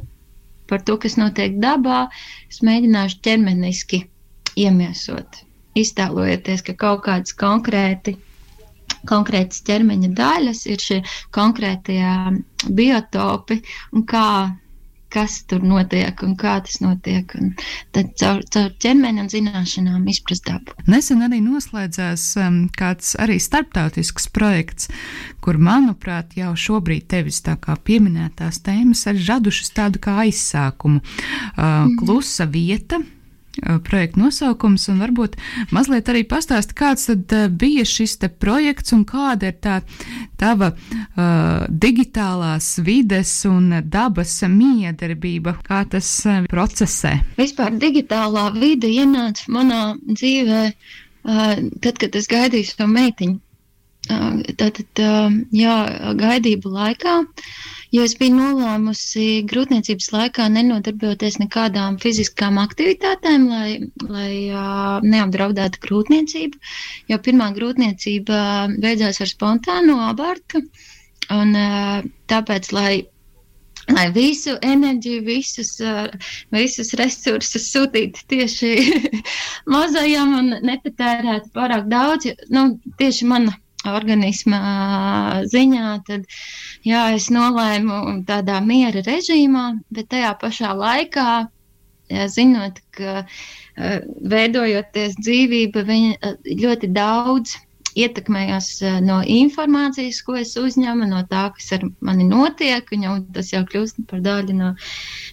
par 0.74 0.82
to, 0.90 0.98
kas 1.06 1.20
notiek 1.22 1.60
dabā, 1.62 2.08
es 2.50 2.64
mēģināšu 2.66 3.22
ķermeniski 3.30 4.00
iemiesot. 4.66 5.44
Iztēlojieties, 5.78 6.64
ka 6.66 6.74
kaut 6.84 7.04
kādas 7.06 7.34
konkrēti, 7.38 8.16
konkrētas 9.10 9.62
ķermeņa 9.70 10.10
daļas 10.18 10.66
ir 10.74 10.82
šie 10.82 11.00
konkrētie 11.38 12.02
biotopi 12.82 13.60
un 13.94 14.06
kā 14.10 14.26
kas 15.14 15.40
tur 15.50 15.64
notiek 15.66 16.24
un 16.26 16.36
kā 16.40 16.56
tas 16.66 16.80
notiek. 16.84 17.34
Un 17.40 17.54
tad 17.96 18.12
caur, 18.20 18.42
caur 18.54 18.70
ķermeni 18.84 19.24
un 19.24 19.32
zināšanām 19.32 20.08
izprast 20.12 20.48
dabu. 20.50 20.76
Nesen 20.90 21.24
arī 21.26 21.40
noslēdzās 21.46 22.28
um, 22.42 22.60
kāds 22.74 23.14
arī 23.22 23.40
starptautisks 23.44 24.30
projekts, 24.34 24.90
kur, 25.44 25.60
manuprāt, 25.62 26.36
jau 26.40 26.54
šobrīd 26.58 27.08
tevis 27.14 27.44
tā 27.46 27.56
kā 27.62 27.78
pieminētās 27.78 28.64
tēmas 28.66 29.06
ir 29.12 29.22
radušas 29.28 29.74
tādu 29.78 30.02
kā 30.04 30.20
aizsākumu. 30.26 31.04
Uh, 31.04 31.64
mm. 31.64 32.00
Klusa 32.02 32.50
vieta 32.50 33.02
projekta 33.62 34.20
nosaukums, 34.20 34.88
un 34.90 35.02
varbūt 35.04 35.38
mazliet 35.76 36.10
arī 36.10 36.24
pastāst, 36.30 36.74
kāds 36.78 37.08
tad 37.10 37.36
uh, 37.36 37.46
bija 37.50 37.86
šis 37.86 38.18
te 38.22 38.30
projekts 38.30 38.96
un 38.96 39.04
kāda 39.06 39.52
ir 39.52 39.60
tā 39.64 39.80
tava 40.42 40.72
uh, 40.74 41.66
digitālās 41.70 42.80
vides 42.84 43.32
un 43.50 43.70
dabas 43.94 44.40
miedarbība, 44.50 45.58
kā 45.68 45.84
tas 45.90 46.10
uh, 46.26 46.44
procesē. 46.50 47.20
Vispār 47.38 47.78
digitālā 47.80 48.50
vide 48.58 48.90
ienāca 48.90 49.50
manā 49.54 49.82
dzīvē 50.10 50.62
uh, 50.70 51.56
tad, 51.80 51.98
kad 52.02 52.16
es 52.20 52.30
gaidīju 52.32 52.74
savu 52.74 52.92
meitiņu. 52.98 53.40
Tātad, 54.10 55.00
jā, 55.56 55.76
gaidību 56.20 56.72
laikā. 56.74 57.14
Jo 57.94 58.02
es 58.08 58.16
biju 58.18 58.34
nolēmusi 58.36 59.44
grūtniecības 59.48 60.10
laikā 60.16 60.48
nenodarboties 60.50 61.38
nekādām 61.38 62.00
fiziskām 62.02 62.58
aktivitātēm, 62.58 63.46
lai, 63.52 63.70
lai 64.10 65.00
neapdraudētu 65.06 65.84
grūtniecību. 65.86 66.60
Jo 67.14 67.22
pirmā 67.28 67.52
grūtniecība 67.56 68.42
beidzās 68.82 69.22
ar 69.22 69.30
spontānu 69.30 70.00
abortu, 70.10 70.64
un 71.32 71.56
tāpēc, 72.34 72.72
lai 72.76 72.94
lai 73.92 74.06
visu 74.16 74.54
enerģiju, 74.64 75.24
visus, 75.28 75.74
visus 76.56 76.94
resursus 77.00 77.66
sūtītu 77.74 78.24
tieši 78.32 78.70
mazajam 79.74 80.38
un 80.40 80.54
nepatērētu 80.64 81.52
pārāk 81.56 81.90
daudz. 81.92 82.32
Nu, 82.54 82.70
tieši 83.02 83.28
mana 83.28 83.58
organisma 83.90 84.60
ziņā, 85.52 85.90
tad 86.08 86.30
jā, 86.88 87.04
es 87.18 87.30
nolēmu 87.34 88.24
tādā 88.30 88.62
miera 88.66 89.04
režīmā, 89.06 89.66
bet 89.94 90.12
tajā 90.14 90.34
pašā 90.42 90.72
laikā, 90.80 91.28
jā, 92.14 92.30
zinot, 92.32 92.80
ka 92.96 93.26
veidojoties 94.34 95.18
dzīvība, 95.20 95.86
viņa 95.88 96.34
ļoti 96.64 96.92
daudz 96.94 97.58
ietekmējos 98.00 98.70
no 99.06 99.20
informācijas, 99.30 100.22
ko 100.26 100.38
es 100.42 100.56
uzņemu, 100.60 101.08
no 101.12 101.22
tā, 101.30 101.46
kas 101.56 101.72
ar 101.78 101.86
mani 102.06 102.26
notiek, 102.30 102.90
un 102.98 103.26
tas 103.36 103.52
jau 103.54 103.64
kļūst 103.70 104.04
par 104.10 104.24
daļu 104.26 104.58
no, 104.58 104.74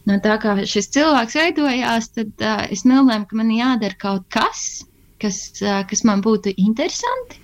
no 0.08 0.18
tā, 0.24 0.36
kā 0.42 0.56
šis 0.68 0.90
cilvēks 0.96 1.38
veidojās, 1.40 2.10
tad 2.16 2.44
uh, 2.44 2.64
es 2.72 2.84
nolēmu, 2.88 3.28
ka 3.30 3.40
man 3.40 3.52
jādara 3.54 4.00
kaut 4.00 4.26
kas, 4.34 4.84
kas, 5.22 5.40
uh, 5.64 5.80
kas 5.88 6.04
man 6.08 6.24
būtu 6.24 6.54
interesanti, 6.56 7.40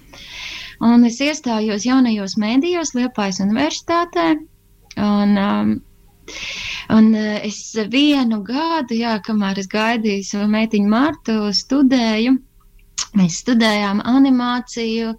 Un 0.84 1.04
es 1.08 1.20
iestājos 1.24 1.86
jaunajos 1.88 2.36
mēdījos 2.40 2.94
Liepājas 2.96 3.40
universitātē. 3.44 4.26
Un, 4.96 5.36
um, 5.40 5.70
un 6.92 7.08
uh, 7.14 7.38
es 7.46 7.60
vienu 7.92 8.42
gadu, 8.44 8.96
jā, 8.96 9.16
kamēr 9.24 9.60
es 9.62 9.70
gaidīju 9.72 10.26
savu 10.28 10.50
meitiņu 10.52 10.92
Martu, 10.92 11.38
studēju. 11.60 12.36
Mēs 13.16 13.40
studējām 13.40 14.02
animāciju, 14.04 15.14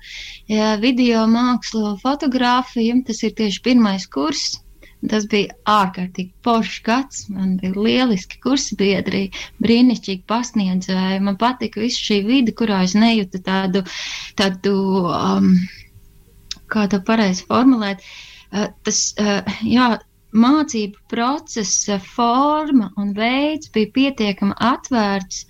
jā, 0.52 0.70
video 0.82 1.26
mākslu, 1.30 1.96
fotografiju. 2.04 3.02
Tas 3.08 3.24
ir 3.26 3.34
tieši 3.38 3.64
pirmais 3.66 4.06
kurs. 4.14 4.60
Tas 5.06 5.28
bija 5.30 5.54
ārkārtīgi 5.70 6.32
foršs 6.46 6.80
gads. 6.86 7.26
Man 7.30 7.58
bija 7.62 7.78
lieliski 7.78 8.40
kursabiedri, 8.42 9.28
brīnišķīgi 9.62 10.24
pasniedzēji. 10.32 11.20
Man 11.28 11.38
patika 11.38 11.84
viss 11.84 12.02
šī 12.02 12.24
vide, 12.26 12.56
kurā 12.58 12.82
es 12.88 12.96
nejūtu 12.98 13.44
tādu, 13.46 13.84
tādu 14.40 14.74
um, 15.06 15.52
kā 16.74 16.88
to 16.90 17.02
pareizi 17.06 17.46
formulēt. 17.46 18.02
Uh, 18.50 18.72
tas, 18.88 19.04
uh, 19.22 19.46
jā, 19.62 19.92
mācību 20.34 21.06
procesa 21.14 22.00
forma 22.04 22.90
un 22.98 23.14
veids 23.16 23.70
bija 23.76 23.94
pietiekami 23.94 24.58
atvērts, 24.72 25.46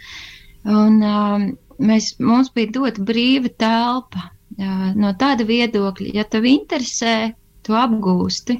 un 0.68 1.00
um, 1.08 1.50
mēs, 1.80 2.18
mums 2.20 2.51
bija 2.51 2.75
dota 2.82 3.08
brīva 3.08 3.54
telpa. 3.63 4.27
Uh, 4.58 4.89
no 4.98 5.12
tāda 5.22 5.46
viedokļa, 5.48 6.16
ja 6.18 6.24
tev 6.25 6.48
interesē, 6.50 7.32
tu 7.67 7.75
apgūsti. 7.77 8.57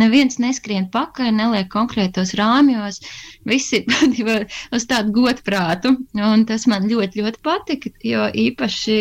Neviens 0.00 0.38
neskrien 0.42 0.86
pakaļ, 0.94 1.32
neliek 1.34 1.70
konkrētos 1.72 2.34
rāmjos, 2.38 3.00
visi 3.48 3.82
ir 4.20 4.46
uz 4.74 4.86
tādu 4.90 5.14
godprātu, 5.18 5.96
un 6.14 6.46
tas 6.48 6.68
man 6.70 6.88
ļoti, 6.90 7.24
ļoti 7.24 7.42
patika, 7.44 7.92
jo 8.06 8.28
īpaši 8.44 9.00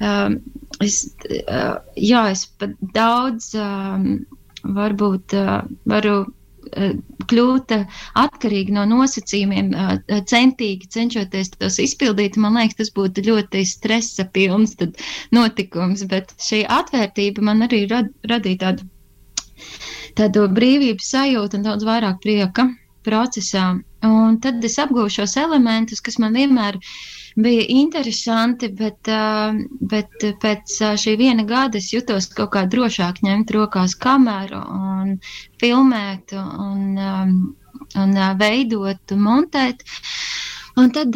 um, 0.00 0.38
es, 0.84 1.02
uh, 1.42 1.76
jā, 1.98 2.24
es 2.34 2.46
pat 2.60 2.78
daudz 2.94 3.52
um, 3.58 4.08
varbūt 4.64 5.36
uh, 5.36 5.60
varu 5.90 6.24
kļūt 7.30 7.74
atkarīgi 8.20 8.74
no 8.76 8.84
nosacījumiem, 8.90 9.70
uh, 9.74 10.20
centīgi 10.30 10.90
cenšoties 10.96 11.54
tos 11.56 11.78
izpildīt. 11.82 12.38
Man 12.40 12.58
liekas, 12.58 12.78
tas 12.80 12.92
būtu 12.96 13.26
ļoti 13.28 13.64
stresa 13.68 14.26
pilns 14.36 14.76
notikums, 15.34 16.04
bet 16.10 16.34
šī 16.42 16.64
atvērtība 16.78 17.44
man 17.50 17.66
arī 17.68 17.84
rad, 17.90 18.12
radīja 18.30 18.62
tādu, 18.66 18.88
tādu 20.20 20.46
brīvības 20.60 21.12
sajūtu 21.16 21.60
un 21.60 21.68
daudz 21.68 21.86
vairāk 21.88 22.22
prieka 22.24 22.68
procesā. 23.04 23.74
Un 24.04 24.40
tad 24.44 24.64
es 24.64 24.78
apgūšu 24.80 25.22
šos 25.22 25.38
elementus, 25.40 26.02
kas 26.04 26.18
man 26.20 26.36
vienmēr 26.36 26.76
ir 26.76 26.94
bija 27.34 27.64
interesanti, 27.68 28.68
bet, 28.78 29.10
bet 29.92 30.26
pēc 30.42 30.76
šī 31.02 31.16
viena 31.20 31.44
gada 31.48 31.78
es 31.80 31.90
jutos 31.92 32.30
kaut 32.36 32.52
kā 32.54 32.64
drošāk 32.70 33.22
ņemt 33.26 33.52
rokās 33.56 33.96
kameru 33.98 34.60
un 34.62 35.16
filmēt 35.62 36.34
un, 36.38 36.98
un 37.98 38.18
veidot, 38.40 39.16
montēt. 39.28 39.82
Un 40.78 40.90
tad 40.90 41.14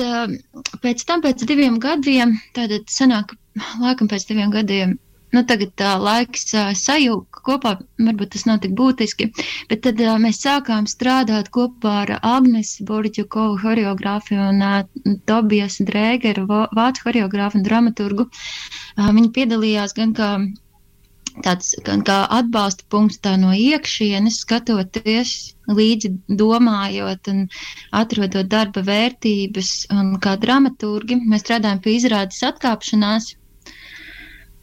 pēc 0.82 1.02
tam, 1.06 1.22
pēc 1.22 1.42
diviem 1.46 1.80
gadiem, 1.82 2.36
tad 2.54 2.74
sanāk, 2.90 3.34
laikam 3.82 4.10
pēc 4.10 4.28
diviem 4.28 4.54
gadiem, 4.54 4.98
nu, 5.34 5.42
tagad 5.50 5.72
tā 5.80 5.94
laiks 6.02 6.46
sajūta 6.82 7.42
kopā, 7.48 7.74
varbūt 8.08 8.34
tas 8.34 8.46
nav 8.48 8.60
tik 8.64 8.76
būtiski, 8.78 9.30
bet 9.70 9.82
tad 9.86 10.00
uh, 10.04 10.14
mēs 10.22 10.40
sākām 10.44 10.88
strādāt 10.90 11.50
kopā 11.54 11.96
ar 12.04 12.14
Agnes 12.20 12.76
Borģukovu 12.90 13.58
horeogrāfiju 13.64 14.46
un 14.52 14.64
uh, 14.68 15.18
Tobijas 15.30 15.80
Drēgeru, 15.90 16.46
vācu 16.78 17.08
horeogrāfu 17.08 17.60
un 17.60 17.68
dramaturgu. 17.68 18.28
Uh, 18.28 19.12
viņi 19.12 19.34
piedalījās 19.36 19.96
gan 19.98 20.16
kā 20.18 20.32
tāds 21.44 21.74
kā 22.06 22.16
atbalsta 22.34 22.84
punkts 22.92 23.20
tā 23.24 23.34
no 23.40 23.52
iekšienes, 23.54 24.40
skatoties 24.44 25.34
līdzi 25.78 26.10
domājot 26.40 27.30
un 27.32 27.44
atrodot 28.00 28.48
darba 28.54 28.82
vērtības 28.86 29.72
un 29.94 30.16
kā 30.24 30.36
dramaturgi. 30.44 31.20
Mēs 31.28 31.44
strādājam 31.46 31.82
pie 31.84 31.96
izrādes 31.98 32.40
atkāpšanās, 32.50 33.34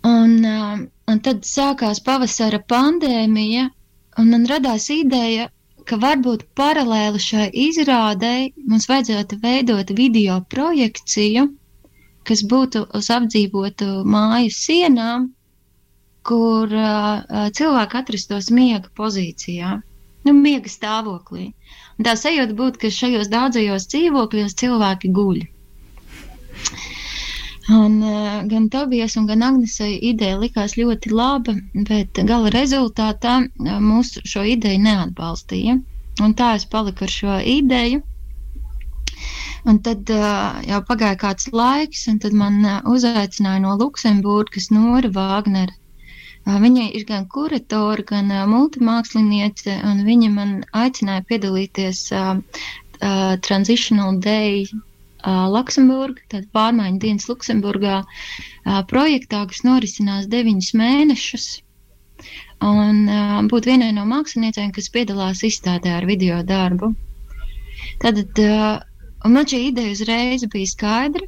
Un, 0.05 0.33
um, 0.45 0.81
un 1.09 1.19
tad 1.25 1.45
sākās 1.49 2.01
pavasara 2.05 2.59
pandēmija, 2.71 3.69
un 4.21 4.31
man 4.33 4.43
radās 4.49 4.85
ideja, 4.93 5.47
ka 5.89 5.97
varbūt 6.01 6.43
paralēli 6.59 7.21
šai 7.21 7.45
izrādei 7.63 8.51
mums 8.69 8.85
vajadzētu 8.91 9.39
veidot 9.41 9.93
video 9.99 10.35
projekciju, 10.53 11.47
kas 12.29 12.43
būtu 12.51 12.83
uz 12.99 13.09
apdzīvotu 13.17 13.89
māju 14.15 14.53
sienām, 14.59 15.27
kur 16.25 16.71
uh, 16.73 17.25
uh 17.39 17.49
cilvēki 17.57 17.99
atrastos 18.01 18.51
miega 18.59 18.89
pozīcijā, 19.01 19.75
nu, 20.25 20.37
miega 20.45 20.71
stāvoklī. 20.75 21.51
Un 21.97 22.09
tā 22.09 22.15
sajūta 22.19 22.57
būtu, 22.61 22.81
ka 22.81 22.93
šajos 22.99 23.29
daudzajos 23.33 23.89
dzīvokļos 23.93 24.57
cilvēki 24.61 25.13
guļ. 25.17 25.43
Un, 27.69 28.01
uh, 28.01 28.43
gan 28.45 28.69
Tobijas, 28.69 29.15
gan 29.25 29.41
Agnesei 29.41 29.95
ideja 30.05 30.37
likās 30.37 30.75
ļoti 30.77 31.09
laba, 31.09 31.55
bet 31.87 32.19
gala 32.29 32.51
rezultātā 32.53 33.39
uh, 33.41 33.79
mūsu 33.81 34.21
šo 34.21 34.43
ideju 34.45 34.83
neatbalstīja. 34.83 35.79
Un 36.21 36.35
tā 36.37 36.51
es 36.59 36.67
paliku 36.69 37.07
ar 37.07 37.13
šo 37.15 37.39
ideju. 37.41 38.03
Un 39.65 39.81
tad 39.81 40.13
uh, 40.13 40.61
jau 40.69 40.83
pagāja 40.85 41.17
kāds 41.25 41.49
laiks, 41.49 42.05
un 42.11 42.21
tad 42.21 42.37
man 42.37 42.61
uh, 42.61 42.77
uzaicināja 42.85 43.63
no 43.65 43.73
Luksemburgas 43.81 44.69
Nora 44.69 45.09
Vāgnera. 45.17 45.73
Uh, 46.45 46.59
viņa 46.61 46.91
ir 46.93 47.09
gan 47.09 47.25
kuratore, 47.33 48.05
gan 48.05 48.29
uh, 48.29 48.45
multimāksliniece, 48.51 49.79
un 49.89 50.05
viņa 50.05 50.33
man 50.37 50.57
aicināja 50.85 51.25
piedalīties 51.31 52.11
uh, 52.13 52.35
uh, 53.01 53.31
Transitional 53.41 54.21
Day 54.21 54.67
Luksemburgā, 55.25 56.23
tad 56.29 56.47
pārmaiņu 56.55 56.99
dienas 57.03 57.27
Luksemburgā 57.29 58.01
projektā, 58.91 59.45
kas 59.49 59.63
norisinās 59.67 60.27
deviņus 60.31 60.71
mēnešus. 60.81 61.47
Un 62.65 63.01
būt 63.51 63.67
vienai 63.69 63.91
no 63.95 64.05
māksliniecēm, 64.09 64.71
kas 64.75 64.91
piedalās 64.93 65.43
izstādē 65.43 65.97
ar 65.97 66.05
video 66.09 66.41
darbu. 66.47 66.93
Tad 68.01 68.21
man 69.25 69.49
šī 69.49 69.61
ideja 69.71 69.95
uzreiz 69.97 70.45
bija 70.53 70.71
skaidra, 70.71 71.27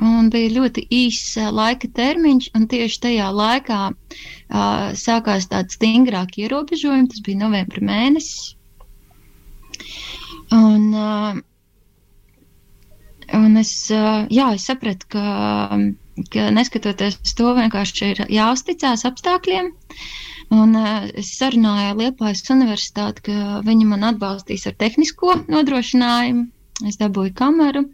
un 0.00 0.30
bija 0.32 0.54
ļoti 0.56 0.86
īss 0.94 1.36
laika 1.52 1.88
termiņš, 1.98 2.48
un 2.56 2.66
tieši 2.70 3.00
tajā 3.06 3.28
laikā 3.36 3.80
uh, 3.92 4.90
sākās 4.96 5.48
tādi 5.52 5.76
stingrāki 5.76 6.46
ierobežojumi. 6.46 7.10
Tas 7.12 7.24
bija 7.26 7.42
novembris 7.44 7.84
mēnesis. 7.84 8.56
Un, 10.52 10.88
uh, 10.92 11.40
es, 13.62 13.72
jā, 13.90 14.48
es 14.56 14.66
sapratu, 14.68 15.08
ka, 15.14 15.24
ka 16.34 16.50
neskatoties 16.54 17.18
uz 17.22 17.34
to, 17.38 17.54
vienkārši 17.58 18.10
ir 18.12 18.22
jāuzticās 18.32 19.06
apstākļiem. 19.08 19.72
Un 20.52 20.76
es 20.76 21.30
sarunāju 21.38 21.92
ar 21.92 21.96
Liepājas 22.00 22.44
universitāti, 22.52 23.24
ka 23.30 23.62
viņi 23.64 23.88
man 23.88 24.04
atbalstīs 24.10 24.66
ar 24.68 24.76
tehnisko 24.82 25.38
nodrošinājumu. 25.46 26.50
Es 26.88 26.98
dabūju 27.00 27.32
kameru, 27.38 27.84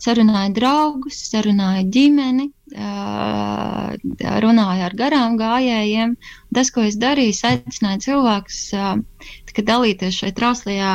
sarunāju 0.00 0.54
draugus, 0.56 1.18
sarunāju 1.32 1.88
ģimeni, 1.96 2.46
runāju 4.44 4.86
ar 4.86 4.96
garām 5.00 5.36
gājējiem. 5.40 6.14
Tas, 6.54 6.70
ko 6.72 6.86
es 6.86 6.96
darīju, 7.00 7.36
aicināju 7.50 8.04
cilvēkus 8.06 8.60
dalīties 9.70 10.22
šajā 10.22 10.36
trauslajā 10.38 10.92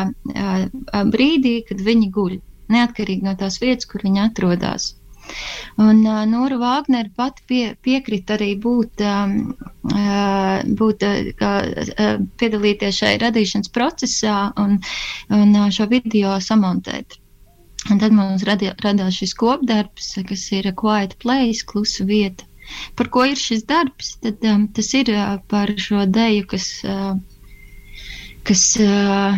brīdī, 1.12 1.58
kad 1.68 1.84
viņi 1.86 2.12
guļ 2.18 2.40
neatkarīgi 2.72 3.28
no 3.28 3.36
tās 3.40 3.60
vietas, 3.64 3.90
kur 3.90 4.06
viņi 4.06 4.24
atrodas. 4.28 4.94
Un 5.82 6.04
uh, 6.06 6.22
Nora 6.30 6.58
Vāgnere 6.62 7.10
pati 7.18 7.44
pie, 7.50 7.64
piekrita 7.88 8.36
arī 8.38 8.52
būt, 8.62 9.02
um, 9.02 9.36
uh, 9.90 10.62
būt 10.82 11.06
uh, 11.08 11.16
uh, 11.50 12.10
piedalīties 12.40 13.02
šai 13.02 13.14
radīšanas 13.24 13.74
procesā 13.76 14.38
un, 14.62 14.78
un 15.34 15.56
uh, 15.56 15.70
šo 15.74 15.90
video 15.92 16.38
samontēt. 16.50 17.18
Un 17.92 18.02
tad 18.02 18.16
mums 18.18 18.46
radās 18.48 19.18
šis 19.20 19.36
kopdarbs, 19.38 20.16
kas 20.30 20.46
ir 20.58 20.72
Quiet 20.78 21.18
Place, 21.22 21.66
klusa 21.70 22.06
vieta. 22.08 22.48
Par 22.98 23.12
ko 23.14 23.26
ir 23.30 23.38
šis 23.38 23.66
darbs? 23.70 24.16
Tad, 24.24 24.42
um, 24.50 24.68
tas 24.74 24.94
ir 24.98 25.12
uh, 25.14 25.36
par 25.52 25.74
šo 25.78 26.06
deju, 26.10 26.48
kas, 26.54 26.70
uh, 26.90 27.14
kas 28.48 28.64
uh, 28.82 29.38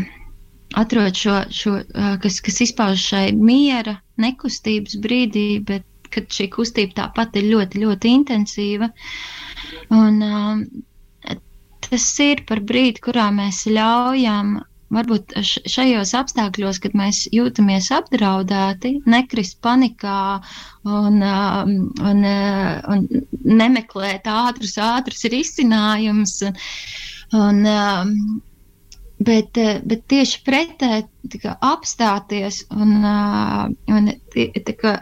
atrod 0.76 1.16
šo, 1.16 1.38
šo 1.54 1.78
kas, 2.24 2.40
kas 2.44 2.62
izpauž 2.68 3.04
šai 3.12 3.26
miera, 3.36 3.98
nekustības 4.20 4.98
brīdī, 5.04 5.48
bet 5.64 5.86
kad 6.12 6.30
šī 6.32 6.48
kustība 6.54 7.02
tāpat 7.04 7.36
ir 7.40 7.50
ļoti, 7.52 7.84
ļoti 7.84 8.14
intensīva. 8.20 8.90
Un, 9.94 10.24
tas 11.88 12.08
ir 12.24 12.44
par 12.50 12.64
brīdi, 12.68 13.04
kurā 13.04 13.30
mēs 13.36 13.66
ļaujam 13.70 14.58
varbūt 14.94 15.34
šajos 15.44 16.14
apstākļos, 16.16 16.80
kad 16.84 16.94
mēs 16.96 17.26
jūtamies 17.36 17.90
apdraudēti, 17.96 18.94
nekrist 19.12 19.60
panikā 19.66 20.20
un, 20.88 21.20
un, 21.24 22.24
un 22.96 23.08
nemeklēt 23.62 24.30
ātrus, 24.32 24.78
ātrus 24.80 25.28
risinājumus. 25.34 26.40
Un, 27.36 27.66
un, 27.68 28.47
Bet, 29.18 29.58
eh, 29.58 29.80
bet 29.82 30.04
tieši 30.14 30.42
pretēji 30.46 31.52
apstāties 31.66 32.60
un, 32.70 32.92
eh, 33.02 33.64
un 33.90 34.12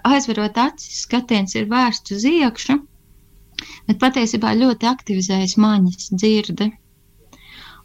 aizverot 0.07 0.57
acis, 0.57 1.01
skatiens 1.03 1.55
ir 1.55 1.67
vērsts 1.67 2.15
uz 2.15 2.23
iekšu, 2.29 2.77
bet 3.89 3.99
patiesībā 3.99 4.53
ļoti 4.55 4.87
aktivizējas 4.87 5.57
maņas, 5.59 6.07
dzirde. 6.15 6.69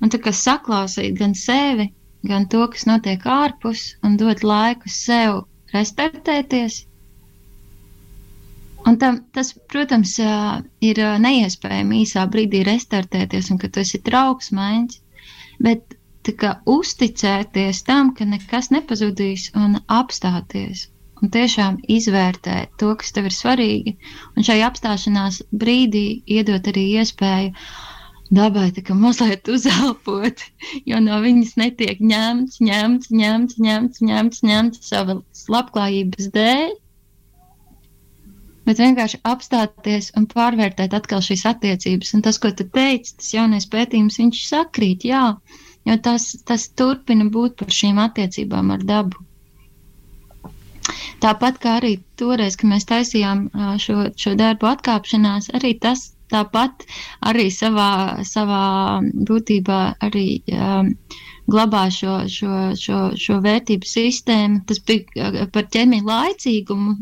Un 0.00 0.08
tā 0.08 0.22
kā 0.22 0.30
saklausīt 0.30 1.18
gan 1.18 1.34
sevi, 1.34 1.90
gan 2.22 2.46
to, 2.46 2.62
kas 2.68 2.86
notiek 2.86 3.26
ārpus, 3.26 3.96
un 4.04 4.16
dot 4.16 4.44
laiku 4.46 4.88
sev 4.88 5.42
restartēties. 5.74 6.84
Un 8.86 8.96
tam, 9.02 9.24
tas, 9.34 9.50
protams, 9.66 10.18
eh, 10.22 10.62
ir 10.80 11.02
neiespējami 11.26 12.04
īsā 12.06 12.30
brīdī 12.30 12.62
restartēties, 12.64 13.50
un 13.50 13.58
ka 13.58 13.68
tu 13.68 13.82
esi 13.82 13.98
trauksmēns, 13.98 15.02
bet 15.58 15.98
kā, 16.40 16.54
uzticēties 16.68 17.82
tam, 17.88 18.14
ka 18.16 18.26
nekas 18.28 18.70
nepazudīs 18.74 19.50
un 19.56 19.78
apstāties. 20.00 20.88
Un 21.20 21.28
tiešām 21.34 21.78
izvērtēt 21.96 22.76
to, 22.80 22.94
kas 23.00 23.12
tev 23.16 23.28
ir 23.28 23.36
svarīgi, 23.36 23.96
un 24.36 24.46
šai 24.46 24.58
apstāšanās 24.64 25.42
brīdī 25.64 26.04
iedot 26.38 26.68
arī 26.72 26.84
iespēju 27.02 27.52
dabai 28.40 28.68
tā 28.76 28.84
kā 28.86 28.94
mazliet 28.96 29.48
uzelpot, 29.52 30.44
jo 30.88 31.00
no 31.04 31.18
viņas 31.24 31.56
netiek 31.60 32.00
ņemts, 32.12 32.60
ņemts, 32.68 33.10
ņemts, 33.22 33.58
ņemts, 33.66 34.04
ņemts, 34.10 34.44
ņemts 34.50 34.86
savas 34.92 35.44
labklājības 35.56 36.30
dēļ, 36.36 36.70
bet 38.70 38.80
vienkārši 38.84 39.20
apstāties 39.26 40.12
un 40.18 40.28
pārvērtēt 40.30 40.94
atkal 40.94 41.24
šīs 41.26 41.42
attiecības. 41.50 42.14
Un 42.16 42.22
tas, 42.26 42.38
ko 42.38 42.52
tu 42.54 42.68
teici, 42.76 43.16
tas 43.18 43.32
jaunais 43.34 43.66
pētījums, 43.72 44.20
viņš 44.22 44.44
sakrīt, 44.46 45.08
jā, 45.10 45.24
jo 45.88 45.96
tas, 46.06 46.28
tas 46.48 46.68
turpina 46.80 47.26
būt 47.36 47.58
par 47.60 47.74
šīm 47.80 48.00
attiecībām 48.04 48.72
ar 48.76 48.86
dabu. 48.92 49.26
Tāpat 51.24 51.58
kā 51.62 51.76
arī 51.80 51.92
toreiz, 52.20 52.56
kad 52.56 52.70
mēs 52.72 52.88
taisījām 52.88 53.44
šo, 53.84 54.08
šo 54.16 54.32
darbu 54.40 54.70
atkāpšanās, 54.70 55.50
arī 55.58 55.74
tas 55.84 56.08
tāpat 56.32 56.86
arī 57.30 57.48
savā, 57.52 57.90
savā 58.24 58.64
būtībā 59.28 59.80
arī 60.08 60.26
um, 60.54 60.92
glabā 61.50 61.84
šo, 61.92 62.20
šo, 62.30 62.56
šo, 62.80 63.00
šo 63.20 63.38
vērtību 63.44 63.92
sistēmu. 63.92 64.64
Tas 64.70 64.80
bija 64.90 65.48
par 65.52 65.68
ķermeņa 65.74 66.08
laicīgumu, 66.12 66.96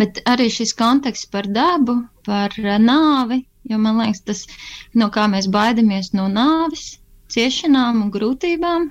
Bet 0.00 0.20
arī 0.30 0.46
šis 0.52 0.72
konteksts 0.78 1.28
par 1.34 1.48
dabu, 1.56 1.94
par 2.28 2.54
nāvi, 2.86 3.36
jo 3.70 3.78
man 3.80 4.00
liekas, 4.02 4.22
tas, 4.28 4.44
no 4.94 5.10
kā 5.14 5.26
mēs 5.30 5.48
baidamies 5.52 6.12
no 6.16 6.26
nāves, 6.32 6.98
ciešanām 7.32 8.02
un 8.04 8.12
grūtībām. 8.14 8.90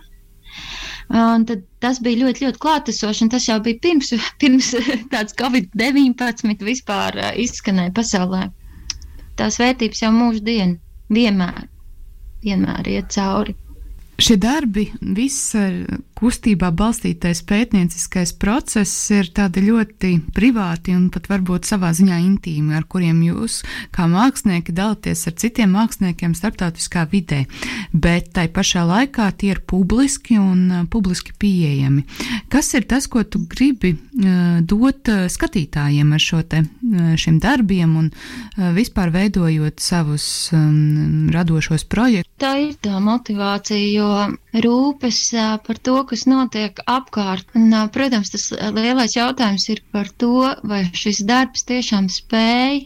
Un 1.14 1.44
tad 1.50 1.64
tas 1.84 2.00
bija 2.04 2.24
ļoti, 2.24 2.46
ļoti 2.46 2.62
klātesoši, 2.64 3.26
un 3.26 3.32
tas 3.34 3.48
jau 3.50 3.58
bija 3.64 3.82
pirms, 3.84 4.14
pirms 4.42 4.72
tāds 5.14 5.36
Covid-19 5.40 6.64
vispār 6.66 7.20
izskanēja 7.44 7.94
pasaulē. 7.98 8.48
Tās 9.40 9.58
vērtības 9.62 10.04
jau 10.04 10.14
mūždien 10.14 10.78
vienmēr, 11.14 11.68
vienmēr 12.46 12.90
iet 12.96 13.14
cauri. 13.16 13.58
Šie 14.22 14.38
darbi, 14.38 14.86
viss 15.18 15.56
kustībā 16.24 16.70
balstītais 16.72 17.42
pētnieciskais 17.48 18.32
process 18.40 19.12
ir 19.12 19.28
tādi 19.36 19.66
ļoti 19.66 20.14
privāti 20.36 20.94
un 20.96 21.10
pat 21.12 21.28
varbūt 21.32 21.68
savā 21.68 21.90
ziņā 21.96 22.20
intīmi, 22.24 22.76
ar 22.78 22.86
kuriem 22.88 23.20
jūs, 23.26 23.60
kā 23.96 24.06
mākslinieki, 24.08 24.76
dalāties 24.76 25.26
ar 25.28 25.36
citiem 25.42 25.74
māksliniekiem 25.76 26.36
starptautiskā 26.38 27.04
vidē, 27.12 27.42
bet 27.92 28.32
tai 28.38 28.48
pašā 28.54 28.86
laikā 28.88 29.28
tie 29.36 29.52
ir 29.52 29.60
publiski 29.68 30.40
un 30.40 30.62
uh, 30.72 30.86
publiski 30.88 31.36
pieejami. 31.40 32.06
Kas 32.54 32.72
ir 32.78 32.88
tas, 32.88 33.10
ko 33.12 33.26
tu 33.28 33.44
gribi 33.50 33.96
uh, 33.98 34.62
dot 34.64 35.12
uh, 35.12 35.26
skatītājiem 35.32 36.16
ar 36.16 36.24
šo 36.24 36.44
te, 36.48 36.64
šiem 37.20 37.40
darbiem 37.42 37.96
un 37.98 38.10
vispār 38.76 39.10
veidojot 39.14 39.82
savus 39.82 40.26
um, 40.56 41.30
radošos 41.34 41.84
projektus? 41.90 42.30
Tā 42.40 42.54
ir 42.62 42.76
tā 42.84 43.00
motivācija, 43.02 43.80
jo 43.92 44.62
rūpes 44.64 45.20
par 45.66 45.80
to, 45.82 45.98
kas 46.14 46.26
notiek 46.30 46.80
apkārt. 46.96 47.52
Un, 47.58 47.74
protams, 47.98 48.32
tas 48.34 48.50
lielais 48.78 49.18
jautājums 49.18 49.68
ir 49.74 49.84
par 49.92 50.10
to, 50.22 50.34
vai 50.72 50.86
šis 51.04 51.24
darbs 51.30 51.66
tiešām 51.70 52.10
spēj 52.14 52.84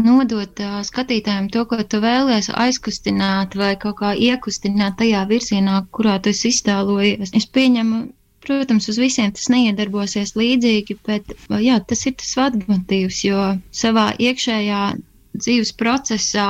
nodot 0.00 0.62
uh, 0.64 0.78
skatītājiem 0.86 1.50
to, 1.54 1.64
ko 1.70 1.80
tu 1.92 2.00
vēlēsies 2.02 2.56
aizkustināt 2.64 3.56
vai 3.60 3.74
kaut 3.82 4.00
kā 4.00 4.14
iekustināt 4.28 4.98
tajā 5.00 5.26
virzienā, 5.30 5.82
kurā 5.96 6.16
tu 6.22 6.32
esi 6.32 6.50
iztēlojies. 6.54 7.34
Es 7.36 7.46
pieņemu, 7.56 8.00
protams, 8.46 8.88
uz 8.92 9.00
visiem 9.02 9.32
tas 9.36 9.50
neiedarbosies 9.52 10.34
līdzīgi, 10.40 10.98
bet 11.06 11.34
jā, 11.66 11.78
tas 11.92 12.06
ir 12.08 12.16
tas 12.22 12.32
vadmotīvs, 12.40 13.22
jo 13.28 13.46
savā 13.82 14.10
iekšējā 14.30 14.82
dzīves 15.36 15.72
procesā 15.80 16.46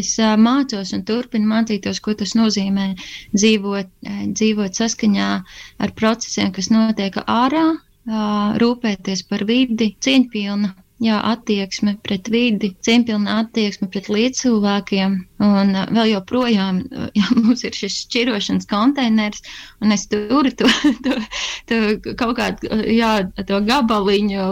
es 0.00 0.14
mācos 0.38 0.92
un 0.96 1.04
turpinu 1.08 1.50
mācīties, 1.50 2.00
ko 2.04 2.14
tas 2.14 2.36
nozīmē 2.38 2.90
dzīvot, 3.34 3.90
dzīvot 4.34 4.82
saskaņā 4.82 5.30
ar 5.86 5.94
procesiem, 5.98 6.52
kas 6.56 6.70
notiek 6.70 7.18
ārā, 7.26 7.66
rūpēties 8.62 9.26
par 9.30 9.44
vidi, 9.48 9.94
cieņpilnu 10.00 10.70
jā, 11.04 11.18
attieksme 11.32 11.96
pret 12.04 12.28
vidi, 12.32 12.74
cieņpilna 12.86 13.40
attieksme 13.44 13.88
pret 13.92 14.08
līdzcilvēkiem. 14.12 15.18
Un 15.40 15.72
uh, 15.74 15.86
vēl 15.88 16.12
joprojām 16.14 16.82
uh, 16.84 17.08
jā, 17.18 17.26
mums 17.36 17.64
ir 17.64 17.76
šis 17.76 18.02
šķirošanas 18.04 18.68
konteiners, 18.70 19.44
un 19.80 19.94
es 19.94 20.06
turu 20.10 20.52
to, 20.56 20.68
to, 21.04 21.16
to 21.70 21.78
kaut 22.20 22.36
kādu 22.38 22.80
jā, 22.90 23.12
to 23.48 23.60
gabaliņu, 23.64 24.44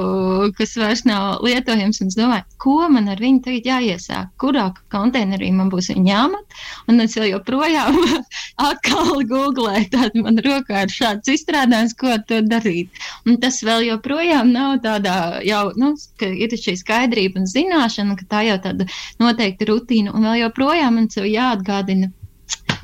kas 0.59 0.77
vairs 0.81 1.05
nav 1.09 1.45
lietojams. 1.45 2.01
Un 2.03 2.13
es 2.13 2.19
domāju, 2.19 2.47
ko 2.63 2.79
man 2.93 3.11
ar 3.13 3.21
viņu 3.23 3.45
tagad 3.47 3.69
jāiesāk, 3.69 4.33
kurā 4.41 4.69
konteinerī 4.93 5.51
man 5.55 5.71
būs 5.73 5.91
viņa 5.93 6.09
jāmat. 6.09 6.59
Un 6.89 7.05
es 7.05 7.17
vēl 7.19 7.33
joprojām 7.35 7.99
atkal 8.71 9.23
googlēju, 9.29 9.91
tad 9.93 10.17
man 10.19 10.41
rokā 10.45 10.87
ir 10.87 10.95
šāds 10.95 11.33
izstrādājums, 11.35 11.97
ko 11.99 12.17
to 12.29 12.41
darīt. 12.49 13.03
Un 13.29 13.39
tas 13.43 13.61
vēl 13.67 13.89
joprojām 13.91 14.53
nav 14.55 14.79
tādā 14.85 15.43
jau, 15.47 15.69
nu, 15.79 15.93
ka 16.21 16.29
ir 16.29 16.55
šī 16.57 16.77
skaidrība 16.81 17.43
un 17.43 17.49
zināšana, 17.51 18.17
ka 18.19 18.29
tā 18.33 18.45
jau 18.49 18.59
tāda 18.65 18.89
noteikta 19.21 19.69
rutīna, 19.69 20.15
un 20.17 20.27
vēl 20.29 20.43
joprojām 20.45 20.78
man 20.95 21.11
sev 21.13 21.29
jāatgādina. 21.29 22.13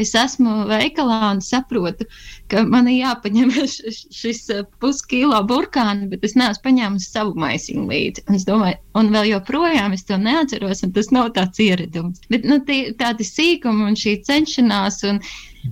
Es 0.02 0.10
esmu 0.18 0.64
veikalā 0.66 1.18
un 1.28 1.40
saprotu, 1.44 2.06
ka 2.50 2.64
man 2.66 2.88
ir 2.90 3.04
jāpaņem 3.04 3.52
šis 4.20 4.40
puskilo 4.82 5.38
burkāni, 5.46 6.08
bet 6.10 6.26
es 6.26 6.34
neesmu 6.38 6.64
paņēmusi 6.66 7.10
savu 7.12 7.36
maisiņu 7.38 7.84
līdzi. 7.92 8.24
Un 8.28 8.38
es 8.40 8.46
domāju, 8.48 8.80
un 8.98 9.12
vēl 9.14 9.30
joprojām 9.30 9.94
es 9.94 10.06
to 10.08 10.18
neatceros, 10.20 10.82
un 10.86 10.94
tas 10.96 11.12
nav 11.14 11.30
tāds 11.38 11.62
ieradums. 11.62 12.24
Bet 12.32 12.48
nu, 12.48 12.58
tie, 12.66 12.80
tādi 12.98 13.26
sīkumi 13.28 13.86
un 13.90 13.98
šī 14.00 14.16
cenšanās 14.26 15.02
un, 15.10 15.22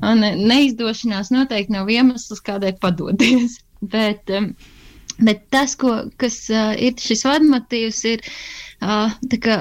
un 0.01 0.27
neizdošanās 0.53 1.35
noteikti 1.35 1.75
nav 1.75 1.91
iemesls, 1.91 2.45
kādēļ 2.47 2.79
padoties. 2.83 3.59
Bet, 3.93 4.31
um, 4.31 4.53
Bet 5.29 5.47
tas, 5.55 5.77
ko, 5.79 5.95
kas 6.21 6.37
uh, 6.51 6.73
ir 6.75 6.97
šis 6.99 7.25
vadmotīvs, 7.29 8.01
ir 8.11 8.25
uh, 8.83 9.13
kā, 9.45 9.59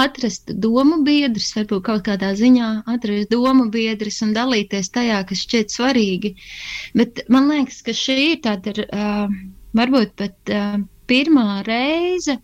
atrast 0.00 0.54
domu 0.66 1.02
biedrus, 1.06 1.50
varbūt 1.56 1.84
kaut 1.88 2.06
kādā 2.08 2.32
ziņā 2.38 2.70
atrast 2.94 3.32
domu 3.34 3.68
biedrus 3.74 4.22
un 4.26 4.32
dalīties 4.36 4.90
tajā, 4.94 5.20
kas 5.28 5.44
šķiet 5.44 5.76
svarīgi. 5.76 6.34
Bet 6.96 7.24
man 7.28 7.50
liekas, 7.52 7.82
ka 7.86 7.96
šī 8.00 8.18
ir 8.30 8.42
tāda 8.48 8.74
uh, 8.86 9.38
varbūt 9.76 10.16
pat 10.20 10.54
uh, 10.56 10.82
pirmā 11.10 11.62
reize, 11.66 12.38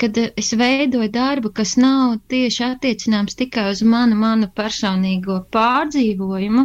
kad 0.00 0.16
es 0.22 0.52
veidoju 0.56 1.10
darbu, 1.12 1.50
kas 1.56 1.74
nav 1.76 2.18
tieši 2.32 2.62
attiecināms 2.70 3.36
tikai 3.36 3.66
uz 3.74 3.82
manu, 3.84 4.16
manu 4.16 4.48
personīgo 4.56 5.42
pārdzīvojumu, 5.56 6.64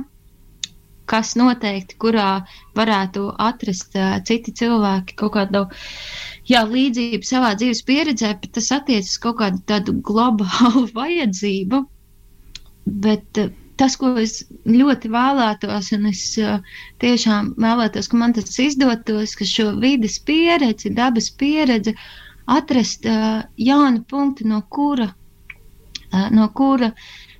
kas 1.12 1.34
noteikti, 1.40 1.98
kurā 2.02 2.30
varētu 2.78 3.26
atrast 3.48 3.98
uh, 4.00 4.16
citi 4.28 4.54
cilvēki 4.62 5.18
kaut 5.22 5.36
kādu 5.36 5.66
jā, 6.50 6.64
līdzību 6.70 7.28
savā 7.28 7.54
dzīves 7.60 7.84
pieredzē, 7.88 8.32
bet 8.42 8.56
tas 8.58 8.72
attiecas 8.76 9.18
kaut 9.24 9.40
kādu 9.42 9.62
tādu 9.72 9.98
globālu 10.10 10.86
vajadzību. 11.00 11.84
Bet 13.06 13.42
uh, 13.42 13.52
tas, 13.82 13.98
ko 14.00 14.14
es 14.22 14.40
ļoti 14.70 15.12
vēlētos, 15.14 15.92
un 15.98 16.10
es 16.12 16.24
uh, 16.42 16.58
tiešām 17.04 17.54
vēlētos, 17.62 18.10
ka 18.12 18.22
man 18.22 18.36
tas 18.38 18.58
izdotos, 18.62 19.36
ka 19.40 19.48
šo 19.50 19.72
vidas 19.84 20.18
pieredzi, 20.30 20.94
dabas 20.96 21.30
pieredzi 21.42 21.96
atrast 22.58 23.06
uh, 23.10 23.44
jaunu 23.58 24.04
punktu, 24.10 24.48
no 24.50 24.62
kura, 24.70 25.12
uh, 26.12 26.28
no 26.34 26.50
kura 26.58 26.92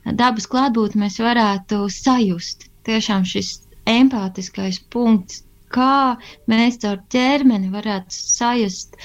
dabas 0.06 0.46
klātbūtni 0.50 1.06
mēs 1.06 1.20
varētu 1.24 1.86
sajust 1.94 2.70
tiešām 2.90 3.26
šis 3.32 3.52
empātiskais 3.90 4.80
punkts, 4.96 5.44
kā 5.76 6.18
mēs 6.52 6.80
caur 6.84 7.00
ķermeni 7.16 7.72
varētu 7.74 8.16
sajust 8.18 9.00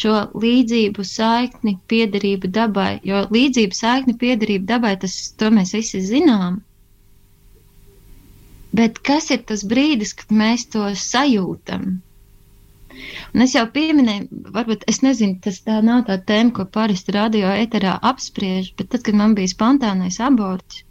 šo 0.00 0.16
līdzību, 0.42 1.04
saikni, 1.04 1.76
piederību 1.92 2.50
dabai. 2.56 2.90
Jo 3.10 3.24
līdzība, 3.36 3.76
saikni, 3.76 4.16
piederība 4.24 4.74
dabai, 4.74 4.94
tas 5.04 5.16
to 5.40 5.50
mēs 5.56 5.74
visi 5.76 6.02
zinām. 6.10 6.60
Bet 8.80 9.00
kas 9.06 9.32
ir 9.34 9.42
tas 9.50 9.64
brīdis, 9.72 10.14
kad 10.20 10.30
mēs 10.42 10.68
to 10.74 10.84
sajūtam? 11.04 11.88
Un 13.34 13.42
es 13.44 13.54
jau 13.56 13.64
pieminēju, 13.74 14.44
varbūt 14.54 14.84
es 14.92 15.00
nezinu, 15.04 15.38
tas 15.44 15.58
tā 15.66 15.78
nav 15.86 16.04
tā 16.08 16.18
tēma, 16.30 16.52
ko 16.56 16.66
parasti 16.76 17.14
radio 17.16 17.50
eterā 17.64 17.96
apspriež, 18.12 18.72
bet 18.78 18.90
tad, 18.94 19.04
kad 19.06 19.18
man 19.20 19.34
bija 19.38 19.52
spontānais 19.52 20.20
aborts, 20.26 20.84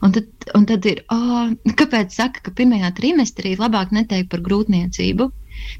Un 0.00 0.14
tad, 0.16 0.28
un 0.56 0.64
tad 0.68 0.86
ir, 0.88 1.02
oh, 1.12 1.50
kāpēc 1.76 2.14
saka, 2.16 2.40
ka 2.46 2.54
pirmajā 2.56 2.92
trimestrī 2.96 3.52
labāk 3.60 3.92
neteikt 3.92 4.30
par 4.32 4.42
grūtniecību? 4.46 5.28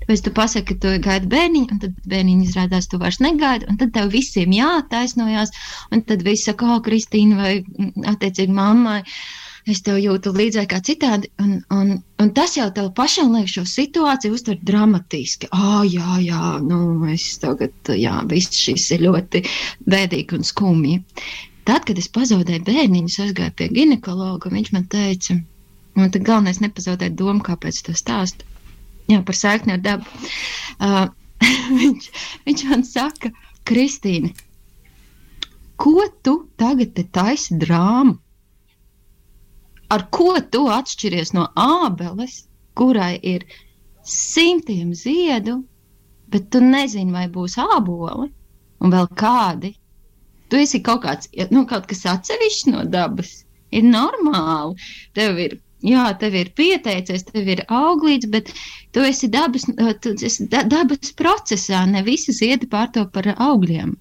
Tāpēc 0.03 0.23
tu 0.27 0.33
pasaki, 0.37 0.75
ka 0.75 0.81
tu 0.83 0.95
gaidi 1.07 1.31
bērniņu, 1.33 1.69
un 1.73 1.79
tad 1.83 2.01
bērniņu 2.13 2.49
izrādās, 2.49 2.89
tu 2.91 3.01
vairs 3.01 3.21
negaidi, 3.25 3.69
un 3.71 3.79
tad 3.81 3.95
tev 3.97 4.11
visiem 4.13 4.53
jātaisnojās, 4.53 5.55
un 5.95 6.05
tad 6.09 6.25
viss 6.27 6.49
saka, 6.49 6.75
oh, 6.75 6.83
Kristīna 6.85 7.39
vai 7.41 7.55
attiecīgi 8.13 8.57
mammai. 8.57 9.01
es 9.71 9.83
tev 9.87 9.99
jūtu 10.01 10.33
līdzēji 10.35 10.69
kā 10.71 10.79
citādi. 10.85 11.29
Un, 11.43 11.59
un, 11.75 11.91
un 12.23 12.31
tas 12.37 12.57
jau 12.57 12.69
tev 12.75 12.89
pašam 12.97 13.35
liek 13.37 13.49
šo 13.51 13.65
situāciju 13.69 14.37
uztvert 14.37 14.65
dramatiski. 14.67 15.51
Ah, 15.53 15.85
jā, 15.85 16.17
jā, 16.25 16.57
nu, 16.65 16.81
es 17.13 17.27
tagad, 17.43 17.77
jā, 17.93 18.17
viss 18.31 18.57
šis 18.57 18.89
ir 18.97 19.05
ļoti 19.07 19.45
bēdīgi 19.89 20.41
un 20.41 20.49
skumji. 20.49 20.97
Tad, 21.69 21.85
kad 21.89 21.99
es 22.01 22.09
pazaudēju 22.13 22.65
bērniņu, 22.67 23.13
aizgāju 23.25 23.55
pie 23.57 23.69
ginekologa, 23.77 24.53
viņš 24.53 24.71
man 24.75 24.87
teica, 24.93 25.37
man 25.99 26.13
tad 26.15 26.25
galvenais 26.27 26.61
nepazaudēt 26.63 27.17
domu, 27.19 27.43
kāpēc 27.47 27.83
to 27.87 27.95
stāstu. 27.99 28.47
Jā, 29.11 29.21
par 29.27 29.37
sēkni 29.37 29.75
ar 29.75 29.83
dabu. 29.85 30.07
Uh, 30.79 31.09
viņš, 31.81 32.09
viņš 32.47 32.65
man 32.71 32.85
saka, 32.87 33.33
Kristīne, 33.69 34.33
ko 35.81 36.07
tu 36.25 36.37
tagad 36.61 36.95
te 36.97 37.05
taisi 37.05 37.59
drāmu? 37.61 38.17
Ar 39.91 40.07
ko 40.15 40.37
tu 40.55 40.65
atšķiries 40.71 41.35
no 41.35 41.49
ābeles, 41.59 42.45
kurai 42.79 43.17
ir 43.27 43.45
simtiem 44.07 44.95
ziedu, 44.95 45.59
bet 46.31 46.47
tu 46.55 46.63
nezini, 46.63 47.11
vai 47.13 47.27
būs 47.29 47.59
āboli 47.59 48.31
un 48.81 48.95
vēl 48.95 49.11
kādi? 49.19 49.75
Tu 50.51 50.61
esi 50.65 50.83
kaut 50.85 51.05
kāds, 51.07 51.31
nu, 51.55 51.65
kaut 51.71 51.89
kas 51.91 52.05
atsevišķs 52.11 52.71
no 52.73 52.85
dabas. 52.91 53.41
Ir 53.71 53.85
normāli. 53.87 54.75
Tev 55.15 55.39
ir 55.39 55.59
jā, 55.87 56.05
tev 56.21 56.35
ir 56.37 56.51
pieteicies, 56.59 57.25
tev 57.29 57.49
ir 57.55 57.63
auglīts, 57.71 58.29
bet 58.31 58.53
tu 58.95 59.05
esi 59.07 59.31
dabas, 59.31 59.67
tu 60.03 60.15
esi 60.27 60.47
dabas 60.51 61.13
procesā. 61.19 61.85
Ne 61.89 62.03
visi 62.07 62.35
ziedi 62.37 62.69
pārto 62.71 63.07
par 63.13 63.31
augļiem. 63.37 63.95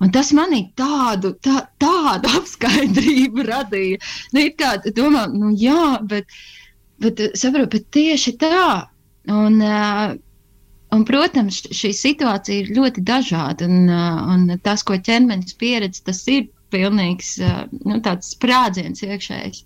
Un 0.00 0.12
tas 0.14 0.30
manī 0.32 0.62
tādu, 0.80 1.34
tā, 1.44 1.66
tādu 1.82 2.30
apskaidrību 2.38 3.44
radīja. 3.50 4.00
Nu, 4.32 4.46
it 4.46 4.56
kā 4.60 4.78
domā, 4.96 5.26
nu 5.32 5.52
jā, 5.60 5.98
bet, 6.08 6.32
bet 7.04 7.20
saprotu, 7.36 7.76
bet 7.76 7.90
tieši 7.92 8.36
tā. 8.40 8.64
Un, 9.30 9.60
uh, 9.60 10.16
un, 10.96 11.04
protams, 11.08 11.60
šī 11.80 11.90
situācija 11.96 12.62
ir 12.62 12.72
ļoti 12.76 13.04
dažāda. 13.10 13.68
Un, 13.68 13.90
un 14.34 14.58
tas, 14.64 14.84
ko 14.86 14.98
ķermenis 15.08 15.56
pieredz, 15.60 16.02
tas 16.06 16.22
ir 16.28 16.48
pilnīgs 16.74 17.36
nu, 17.84 17.98
sprādziens 18.26 19.02
iekšējs. 19.06 19.64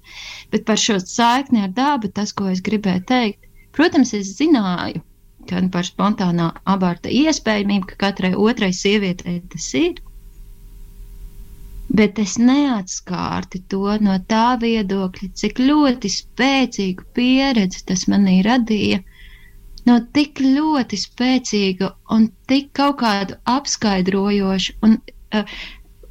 Bet 0.52 0.64
par 0.68 0.80
šo 0.80 0.98
saikni 1.02 1.64
ar 1.66 1.74
dabu, 1.76 2.12
tas, 2.18 2.32
ko 2.32 2.48
es 2.52 2.64
gribēju 2.64 3.04
teikt, 3.10 3.50
protams, 3.76 4.14
es 4.16 4.32
zināju, 4.38 5.04
gan 5.50 5.68
par 5.74 5.84
spontānā 5.84 6.50
aborta 6.76 7.12
iespējamību, 7.12 7.92
ka 7.92 8.00
katrai 8.06 8.32
otrai 8.48 8.72
sievietei 8.72 9.42
tas 9.52 9.68
ir 9.80 10.00
bet 11.98 12.18
es 12.18 12.36
neatskārti 12.40 13.60
to 13.72 13.96
no 14.06 14.16
tā 14.30 14.56
viedokļa, 14.60 15.28
cik 15.40 15.60
ļoti 15.60 16.10
spēcīgu 16.10 17.06
pieredzi 17.18 17.84
tas 17.90 18.06
manī 18.10 18.40
radīja. 18.46 19.02
No 19.88 19.98
tik 20.16 20.40
ļoti 20.40 20.98
spēcīga 21.00 21.90
un 22.16 22.28
tik 22.50 22.70
kaut 22.78 22.98
kādu 23.02 23.36
apskaidrojošu 23.54 24.76
un 24.86 24.96
uh, 25.36 25.56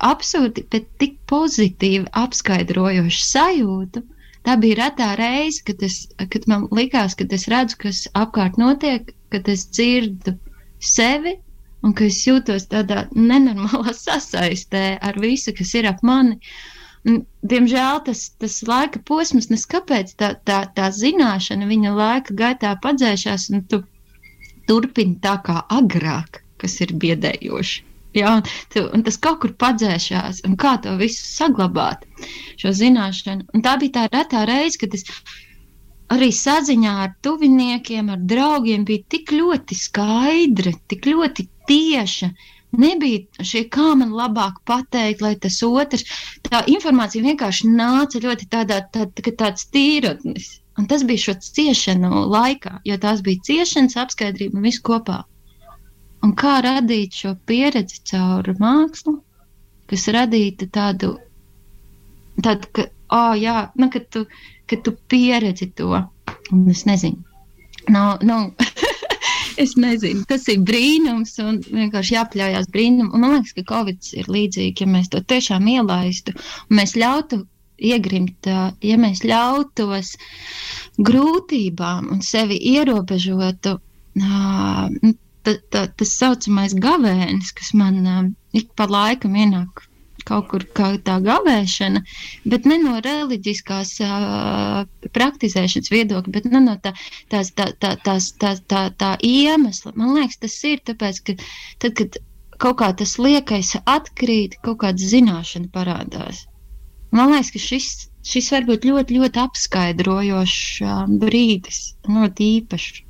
absurdi, 0.10 0.66
bet 0.74 0.90
tik 1.02 1.16
pozitīvi 1.32 2.12
apskaidrojošu 2.24 3.24
sajūtu. 3.30 4.04
Tā 4.44 4.58
bija 4.60 4.80
retā 4.82 5.14
reize, 5.18 5.64
kad, 5.68 5.82
es, 5.88 6.04
kad 6.20 6.46
man 6.52 6.68
likās, 6.76 7.16
ka 7.16 7.26
es 7.38 7.48
redzu, 7.52 7.80
kas 7.86 8.04
apkārt 8.20 8.60
notiek, 8.60 9.14
kad 9.32 9.48
es 9.50 9.66
dzirdu 9.72 10.36
sevi 10.84 11.38
un 11.84 11.96
ka 11.96 12.06
es 12.10 12.20
jūtos 12.28 12.68
tādā 12.72 13.08
nenormālā 13.16 13.96
sasaistē 14.06 14.86
ar 15.02 15.20
visu, 15.24 15.56
kas 15.56 15.74
ir 15.80 15.88
ap 15.90 16.04
mani. 16.04 16.38
Un, 16.38 16.73
diemžēl 17.04 18.04
tas, 18.08 18.26
tas 18.40 18.60
laika 18.68 19.02
posms, 19.08 19.50
neskapēc 19.52 20.14
tā, 20.20 20.34
tā, 20.48 20.64
tā 20.76 20.90
zināšana 20.96 21.68
viņa 21.70 21.96
laika 21.98 22.36
gaitā 22.42 22.76
padzēšās, 22.84 23.50
un 23.54 23.66
tu 23.72 23.84
turpini 24.70 25.18
tā 25.24 25.38
kā 25.44 25.64
agrāk, 25.80 26.44
kas 26.62 26.80
ir 26.86 26.96
biedējoši. 27.04 27.84
Ja, 28.14 28.36
un, 28.38 28.44
tu, 28.70 28.84
un 28.94 29.02
tas 29.06 29.18
kaut 29.18 29.40
kur 29.42 29.56
padzēšās, 29.58 30.44
un 30.48 30.54
kā 30.62 30.76
to 30.84 30.94
visu 31.00 31.24
saglabāt, 31.26 32.06
šo 32.62 32.72
zināšanu. 32.78 33.48
Un 33.58 33.66
tā 33.66 33.74
bija 33.82 33.96
tā 33.98 34.04
retā 34.14 34.44
reize, 34.46 34.78
kad 34.84 34.94
es 34.94 35.08
arī 36.14 36.30
saziņā 36.38 36.94
ar 37.08 37.16
tuviniekiem, 37.26 38.12
ar 38.14 38.22
draugiem 38.30 38.86
bija 38.86 39.02
tik 39.16 39.34
ļoti 39.34 39.78
skaidra, 39.80 40.76
tik 40.94 41.10
ļoti 41.10 41.48
tieša. 41.72 42.30
Nebija 42.74 43.46
šie, 43.46 43.68
kā 43.70 43.92
man 43.98 44.16
labāk 44.18 44.58
pateikt, 44.66 45.22
lai 45.22 45.36
tas 45.38 45.60
otrs, 45.66 46.06
tā 46.48 46.64
informācija 46.74 47.26
vienkārši 47.26 47.70
nāca 47.70 48.22
ļoti 48.24 48.48
tādā, 48.50 48.80
tā, 48.94 49.06
tā, 49.14 49.34
tāds 49.42 49.68
tīrotnis. 49.74 50.48
Un 50.82 50.88
tas 50.90 51.04
bija 51.06 51.22
šo 51.28 51.36
ciešanu 51.46 52.24
laikā, 52.34 52.80
jo 52.90 52.98
tās 52.98 53.22
bija 53.26 53.44
ciešanas 53.46 53.98
apskaidrība 54.06 54.58
un 54.58 54.66
viss 54.66 54.82
kopā. 54.82 55.20
Un 56.26 56.34
kā 56.40 56.56
radīt 56.66 57.20
šo 57.20 57.36
pieredzi 57.46 58.00
caur 58.10 58.50
mākslu, 58.58 59.20
kas 59.92 60.08
radītu 60.16 60.70
tādu, 60.74 61.12
tādu 62.42 62.72
ka, 62.74 62.88
oh, 63.14 63.36
jā, 63.38 63.68
nu, 63.78 63.92
ka 63.94 64.02
tu, 64.10 64.26
ka 64.66 64.80
tu 64.82 64.96
pieredzi 65.14 65.70
to. 65.78 65.92
Un 66.50 66.66
es 66.74 66.88
nezinu. 66.90 67.22
Nav, 67.94 68.24
nav, 68.26 68.50
es 69.62 69.76
nezinu, 69.80 70.24
tas 70.30 70.48
ir 70.52 70.62
brīnums 70.68 71.36
un 71.44 71.60
vienkārši 71.66 72.16
jāpaļaujas 72.18 72.70
brīnumam. 72.74 73.22
Man 73.22 73.36
liekas, 73.38 73.56
ka 73.58 73.66
Covid 73.72 74.12
ir 74.20 74.30
līdzīgi, 74.36 74.86
ja 74.86 74.90
mēs 74.90 75.10
to 75.14 75.22
tiešām 75.34 75.68
ielaistu 75.76 76.36
un 76.36 76.80
mēs 76.80 76.96
ļautu 77.00 77.44
iegrimt, 77.84 78.48
ja 78.48 79.00
mēs 79.02 79.24
ļautos 79.28 80.14
grūtībām 81.02 82.12
un 82.14 82.22
sevi 82.26 82.60
ierobežotu. 82.74 83.80
Tā, 85.44 85.54
tā, 85.74 85.80
tas 86.00 86.12
saucamais 86.16 86.76
gavēnis, 86.80 87.50
kas 87.58 87.74
man 87.76 88.36
ik 88.56 88.70
pa 88.78 88.86
laikam 88.88 89.34
ienāk 89.36 89.82
kaut 90.28 90.50
kur 90.52 90.66
kā 90.78 90.90
tā 91.08 91.18
gavēšana, 91.24 92.02
bet 92.54 92.68
ne 92.70 92.78
no 92.84 92.98
reliģiskās 93.06 93.94
uh, 94.06 94.84
praktizēšanas 95.18 95.92
viedokļa, 95.94 96.34
bet 96.38 96.48
ne 96.52 96.62
no 96.64 96.76
tā, 96.84 96.94
tās, 97.34 97.52
tā, 97.58 97.70
tā, 97.84 97.96
tās, 98.06 98.32
tā, 98.42 98.54
tā, 98.72 98.86
tā 99.00 99.14
iemesla. 99.28 99.94
Man 100.00 100.16
liekas, 100.18 100.40
tas 100.46 100.58
ir 100.70 100.82
tāpēc, 100.90 101.22
ka 101.28 101.38
tad, 101.84 101.98
kad 102.00 102.20
kaut 102.64 102.80
kā 102.82 102.90
tas 103.04 103.18
liekais 103.20 103.76
atkrīt, 103.84 104.58
kaut 104.66 104.82
kāda 104.86 105.12
zināšana 105.14 105.72
parādās. 105.76 106.46
Man 107.14 107.34
liekas, 107.34 107.54
ka 107.54 107.62
šis, 107.62 107.92
šis 108.26 108.52
var 108.56 108.68
būt 108.70 108.88
ļoti, 108.90 109.20
ļoti 109.22 109.44
apskaidrojošs 109.44 110.66
uh, 110.88 111.06
brīdis, 111.22 111.86
ļoti 112.10 112.52
īpašs, 112.58 113.06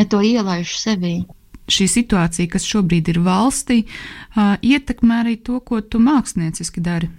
ja 0.00 0.08
to 0.08 0.24
ielaiž 0.24 0.76
sevī 0.80 1.20
šī 1.70 1.86
situācija, 1.90 2.50
kas 2.52 2.66
šobrīd 2.66 3.12
ir 3.12 3.20
valstī, 3.26 3.82
ietekmē 4.36 5.20
arī 5.22 5.36
to, 5.46 5.60
ko 5.60 5.80
tu 5.80 6.00
mākslinieciski 6.02 6.82
dari? 6.82 7.10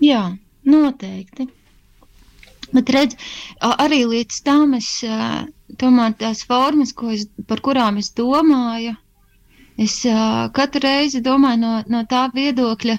Jā, 0.00 0.22
noteikti. 0.64 1.48
Bet 2.70 2.90
redz, 2.94 3.16
arī 3.60 4.04
līdz 4.06 4.42
tam 4.46 4.74
es 4.78 4.88
tomēr 5.80 6.14
tās 6.20 6.44
formas, 6.46 6.92
es, 7.14 7.26
par 7.50 7.62
kurām 7.66 7.98
es 7.98 8.12
domāju, 8.14 8.94
es 9.76 9.96
katru 10.54 10.84
reizi 10.84 11.22
domāju 11.24 11.62
no, 11.64 11.72
no 11.90 12.04
tā 12.10 12.28
viedokļa, 12.34 12.96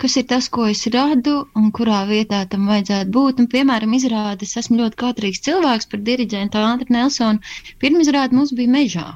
kas 0.00 0.16
ir 0.16 0.26
tas, 0.32 0.48
ko 0.48 0.66
es 0.72 0.86
radu 0.94 1.34
un 1.60 1.68
kurā 1.76 2.00
vietā 2.08 2.46
tam 2.48 2.68
vajadzētu 2.72 3.12
būt. 3.16 3.42
Un, 3.42 3.48
piemēram, 3.54 3.92
izrādes 3.98 4.56
esmu 4.56 4.80
ļoti 4.80 5.00
kautrīgs 5.02 5.44
cilvēks 5.44 5.90
par 5.92 6.00
diriģentu 6.06 6.62
Andru 6.64 6.94
Nelsonu. 6.96 7.52
Pirmizrāde 7.82 8.38
mums 8.38 8.54
bija 8.56 8.72
mežā. 8.78 9.08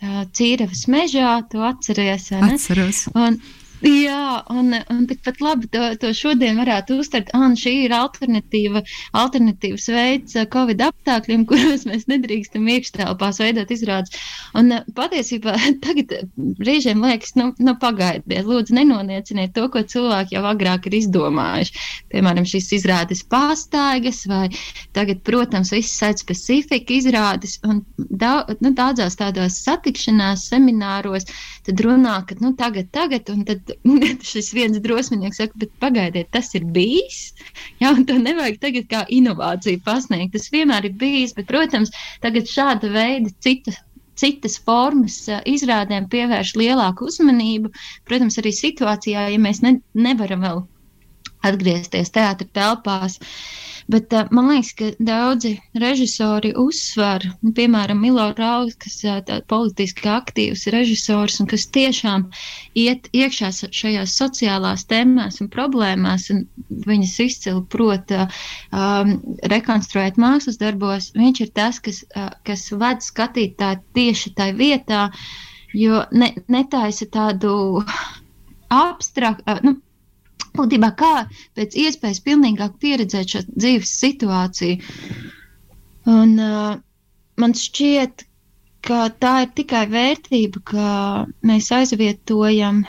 Cīravas 0.00 0.84
mežā, 0.86 1.30
tu 1.50 1.62
atceries. 1.66 2.28
Atceros. 2.38 3.06
Un, 3.18 3.40
Jā, 3.78 4.42
un, 4.50 4.72
un 4.90 5.04
tikpat 5.06 5.38
labi 5.38 5.68
to, 5.70 5.82
to 6.02 6.08
šodien 6.16 6.56
varētu 6.58 6.96
uztvert, 6.98 7.28
ah, 7.36 7.46
šī 7.54 7.74
ir 7.84 7.92
alternatīva, 7.94 8.82
alternatīvs 9.20 9.86
veids 9.94 10.34
Covid 10.50 10.82
apstākļiem, 10.88 11.44
kuros 11.50 11.84
mēs 11.86 12.08
nedrīkstam 12.10 12.66
iekštelpās 12.74 13.38
veidot 13.38 13.70
izrādes. 13.70 14.16
Un 14.58 14.74
patiesībā 14.96 15.54
tagad 15.84 16.16
brīžiem 16.36 17.04
liekas, 17.06 17.36
nu, 17.38 17.52
nu 17.62 17.76
pagaidiet, 17.78 18.48
lūdzu 18.48 18.74
nenonieciniet 18.80 19.54
to, 19.54 19.68
ko 19.70 19.84
cilvēki 19.86 20.34
jau 20.34 20.42
agrāk 20.50 20.90
ir 20.90 20.98
izdomājuši. 20.98 21.86
Piemēram, 22.10 22.48
šīs 22.50 22.72
izrādes 22.80 23.22
pastaigas 23.30 24.24
vai 24.26 24.48
tagad, 24.96 25.22
protams, 25.22 25.70
viss 25.76 25.94
sait 26.02 26.18
specifika 26.18 26.96
izrādes 26.98 27.60
un 27.68 27.84
daudz, 27.94 28.58
nu, 28.64 28.74
daudzās 28.74 29.20
tādās 29.22 29.62
satikšanās 29.62 30.48
semināros 30.50 31.30
tad 31.68 31.82
runā, 31.84 32.18
ka 32.26 32.34
nu 32.42 32.54
tagad, 32.58 32.90
tagad, 32.94 33.28
un 33.30 33.44
tad 33.46 33.67
šis 34.30 34.52
viens 34.56 34.78
drosminieks 34.84 35.40
saka, 35.42 35.58
bet 35.62 35.74
pagaidiet, 35.82 36.30
tas 36.34 36.52
ir 36.58 36.64
bijis. 36.76 37.34
Jā, 37.82 37.92
un 37.94 38.06
to 38.08 38.18
nevajag 38.20 38.60
tagad 38.62 38.88
kā 38.92 39.02
inovāciju 39.18 39.82
pasniegt. 39.86 40.34
Tas 40.36 40.48
vienmēr 40.54 40.88
ir 40.90 40.96
bijis, 41.00 41.34
bet, 41.36 41.48
protams, 41.50 41.92
tagad 42.24 42.50
šāda 42.50 42.90
veida 42.94 43.34
citas 43.44 43.80
citas 44.18 44.56
formas 44.66 45.20
izrādēm 45.46 46.08
pievērš 46.10 46.56
lielāku 46.58 47.06
uzmanību. 47.06 47.70
Protams, 48.08 48.38
arī 48.42 48.50
situācijā, 48.56 49.28
ja 49.30 49.38
mēs 49.38 49.62
ne, 49.62 49.76
nevaram 49.94 50.42
vēl 50.42 50.64
atgriezties 51.46 52.10
teātris 52.14 52.50
telpās 52.56 53.20
Bet 53.88 54.12
uh, 54.12 54.26
man 54.30 54.50
liekas, 54.52 54.74
ka 54.76 54.90
daudzi 55.00 55.54
režisori 55.80 56.50
uzsver, 56.60 57.24
nu, 57.40 57.54
piemēram, 57.56 58.02
Milo 58.04 58.26
Rauls, 58.36 58.76
kas 58.76 58.98
ir 59.04 59.22
uh, 59.22 59.38
politiski 59.48 60.10
aktīvs 60.12 60.66
režisors 60.74 61.38
un 61.40 61.48
kas 61.48 61.64
tiešām 61.72 62.26
iet 62.76 63.08
iekšā 63.16 63.48
šajās 63.80 64.18
sociālās 64.20 64.84
tēmās 64.92 65.40
un 65.40 65.48
problēmās, 65.54 66.28
un 66.34 66.44
viņas 66.84 67.16
izcili 67.24 67.64
prota 67.72 68.28
um, 68.28 69.16
rekonstruēt 69.54 70.20
mākslas 70.20 70.60
darbos. 70.60 71.08
Viņš 71.16 71.42
ir 71.46 71.52
tas, 71.56 71.80
kas, 71.80 72.04
uh, 72.12 72.28
kas 72.44 72.68
ved 72.76 73.00
skatītāju 73.08 73.84
tieši 73.96 74.36
tajā 74.36 74.58
vietā, 74.60 75.02
jo 75.72 76.04
ne, 76.12 76.34
netaisa 76.52 77.08
tādu 77.08 77.80
abstraktu. 78.68 79.48
Uh, 79.48 79.64
nu, 79.64 79.78
būtībā 80.56 80.90
kā 81.00 81.14
pēc 81.58 81.76
iespējas 81.84 82.22
pilnīgāk 82.26 82.78
pieredzēt 82.82 83.34
šo 83.34 83.42
dzīves 83.50 83.92
situāciju. 84.02 84.78
Un, 86.08 86.34
uh, 86.40 86.78
man 87.42 87.54
šķiet, 87.58 88.24
ka 88.86 89.08
tā 89.22 89.34
ir 89.44 89.52
tikai 89.58 89.84
vērtība, 89.92 90.62
ka 90.70 90.88
mēs 91.50 91.68
aizvietojam, 91.74 92.84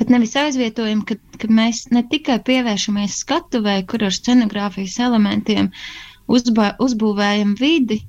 bet 0.00 0.12
nevis 0.12 0.36
aizvietojam, 0.36 1.04
ka, 1.08 1.16
ka 1.40 1.48
mēs 1.60 1.86
ne 1.94 2.02
tikai 2.12 2.40
pievēršamies 2.48 3.20
skatuvē, 3.24 3.80
kur 3.90 4.04
ar 4.08 4.16
scenogrāfijas 4.16 4.98
elementiem 5.06 5.70
uzbā, 6.28 6.74
uzbūvējam 6.86 7.54
vidi, 7.60 8.02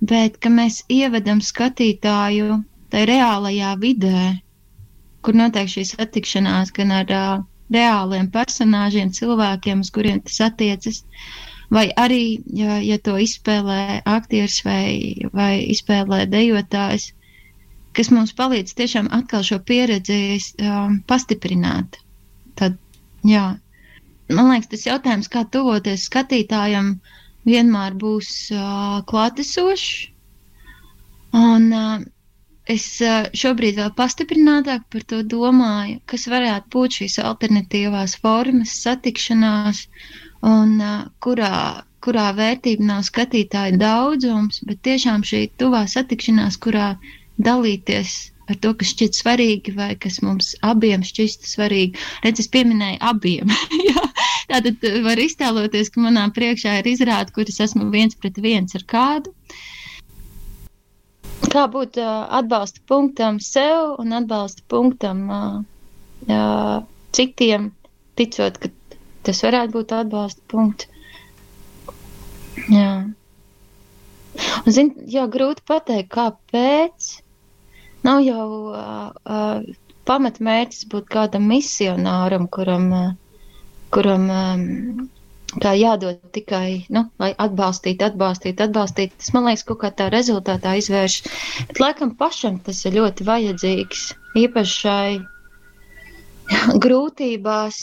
bet 0.00 0.38
ka 0.42 0.52
mēs 0.52 0.82
ievedam 0.92 1.40
skatītāju 1.44 2.60
tajā 2.90 3.06
reālajā 3.10 3.74
vidē, 3.80 4.20
kur 5.24 5.36
notiek 5.36 5.68
šī 5.70 5.86
satikšanās 5.92 6.72
gan 6.76 6.94
ar 6.96 7.12
uh, 7.14 7.42
reāliem 7.74 8.28
personāžiem, 8.34 9.12
cilvēkiem, 9.14 9.84
uz 9.84 9.90
kuriem 9.94 10.20
tas 10.26 10.40
attiecas. 10.48 11.04
Vai 11.70 11.86
arī, 12.02 12.40
ja, 12.58 12.80
ja 12.82 12.98
to 12.98 13.14
izspēlē 13.22 14.02
aktieris 14.10 14.58
vai, 14.66 15.14
vai 15.30 15.52
izspēlē 15.70 16.24
dejotājs, 16.32 17.12
kas 17.94 18.10
mums 18.10 18.34
palīdz 18.38 18.74
tiešām 18.78 19.10
atkal 19.14 19.46
šo 19.46 19.60
pieredzi 19.70 20.40
um, 20.66 20.98
pastiprināt. 21.06 22.00
Tad, 22.58 22.74
jā, 23.26 23.44
man 24.34 24.50
liekas, 24.50 24.70
tas 24.74 24.86
jautājums, 24.88 25.30
kā 25.30 25.44
tuvoties 25.46 26.08
skatītājam, 26.10 26.96
vienmēr 27.46 27.94
būs 28.02 28.32
uh, 28.54 28.98
klātesošs. 29.06 30.08
Un, 31.38 31.70
uh, 31.70 32.02
es 32.72 32.86
šobrīd 33.42 33.78
vēl 33.80 33.92
pastiprinātāk 33.98 34.86
par 34.92 35.04
to 35.12 35.20
domāju, 35.34 36.00
kas 36.10 36.26
varētu 36.30 36.72
būt 36.74 36.98
šīs 37.00 37.18
alternatīvās 37.30 38.16
formas, 38.24 38.74
satikšanās, 38.84 39.84
un 40.46 40.76
kurā, 41.24 41.54
kurā 42.04 42.26
vērtība 42.36 42.88
nav 42.92 43.06
skatītāja 43.08 43.78
daudzums, 43.80 44.60
bet 44.68 44.82
tiešām 44.88 45.24
šī 45.30 45.46
tuvā 45.60 45.86
satikšanās, 45.94 46.60
kurā 46.66 46.92
dalīties 47.48 48.18
ar 48.50 48.58
to, 48.62 48.74
kas 48.78 48.92
šķiet 48.94 49.18
svarīgi 49.20 49.74
vai 49.76 49.92
kas 50.04 50.18
mums 50.26 50.54
abiem 50.66 51.04
šķist 51.06 51.46
svarīgi. 51.46 52.00
Redz, 52.24 52.42
es 52.44 52.50
pieminēju 52.54 52.98
abiem. 53.12 53.52
Tātad 54.50 54.86
var 55.04 55.20
iztēloties, 55.22 55.92
ka 55.94 56.02
manā 56.02 56.24
priekšā 56.34 56.80
ir 56.80 56.88
izrāde, 56.90 57.30
kuras 57.36 57.60
esmu 57.62 57.92
viens 57.94 58.18
pret 58.18 58.40
viens 58.42 58.74
ar 58.74 58.86
kādu. 58.90 59.30
Uh, 59.30 59.60
kā 61.48 61.64
būt 61.72 61.98
uh, 62.02 62.26
atbalsta 62.40 62.82
punktam 62.90 63.38
sev 63.40 63.96
un 64.02 64.12
atbalsta 64.16 64.62
punktam 64.68 65.22
uh, 65.30 66.82
citiem, 67.16 67.70
ticot, 68.18 68.58
ka 68.60 68.70
tas 69.26 69.42
varētu 69.44 69.78
būt 69.78 69.94
atbalsta 69.96 70.44
punkts. 70.50 70.88
Jā. 72.70 72.92
Un, 74.64 74.72
zin, 74.72 74.92
jā, 75.10 75.24
grūti 75.32 75.64
pateikt, 75.66 76.10
kāpēc. 76.14 77.10
Nav 78.06 78.20
jau 78.24 78.44
uh, 78.72 79.10
uh, 79.24 79.64
pamatmērķis 80.08 80.86
būt 80.92 81.08
kādam 81.12 81.48
misionāram, 81.50 82.46
kuram, 82.52 82.86
uh, 82.96 83.10
kuram 83.94 84.28
um, 84.32 85.08
kā 85.62 85.72
jādod 85.78 86.20
tikai, 86.34 86.86
nu, 86.94 87.04
lai 87.22 87.30
atbalstītu, 87.44 88.06
atbalstītu, 88.06 88.66
atbalstītu. 88.66 89.18
Tas, 89.18 89.32
man 89.34 89.48
liekas, 89.48 89.66
kaut 89.68 89.80
kā 89.82 89.90
tā 89.96 90.08
rezultātā 90.12 90.76
izvērš. 90.80 91.20
Bet, 91.70 91.80
laikam, 91.82 92.14
pašam 92.18 92.60
tas 92.66 92.82
ir 92.86 92.98
ļoti 92.98 93.26
vajadzīgs, 93.28 94.04
īpaši 94.42 94.76
šai 94.84 95.18
grūtībās. 96.84 97.80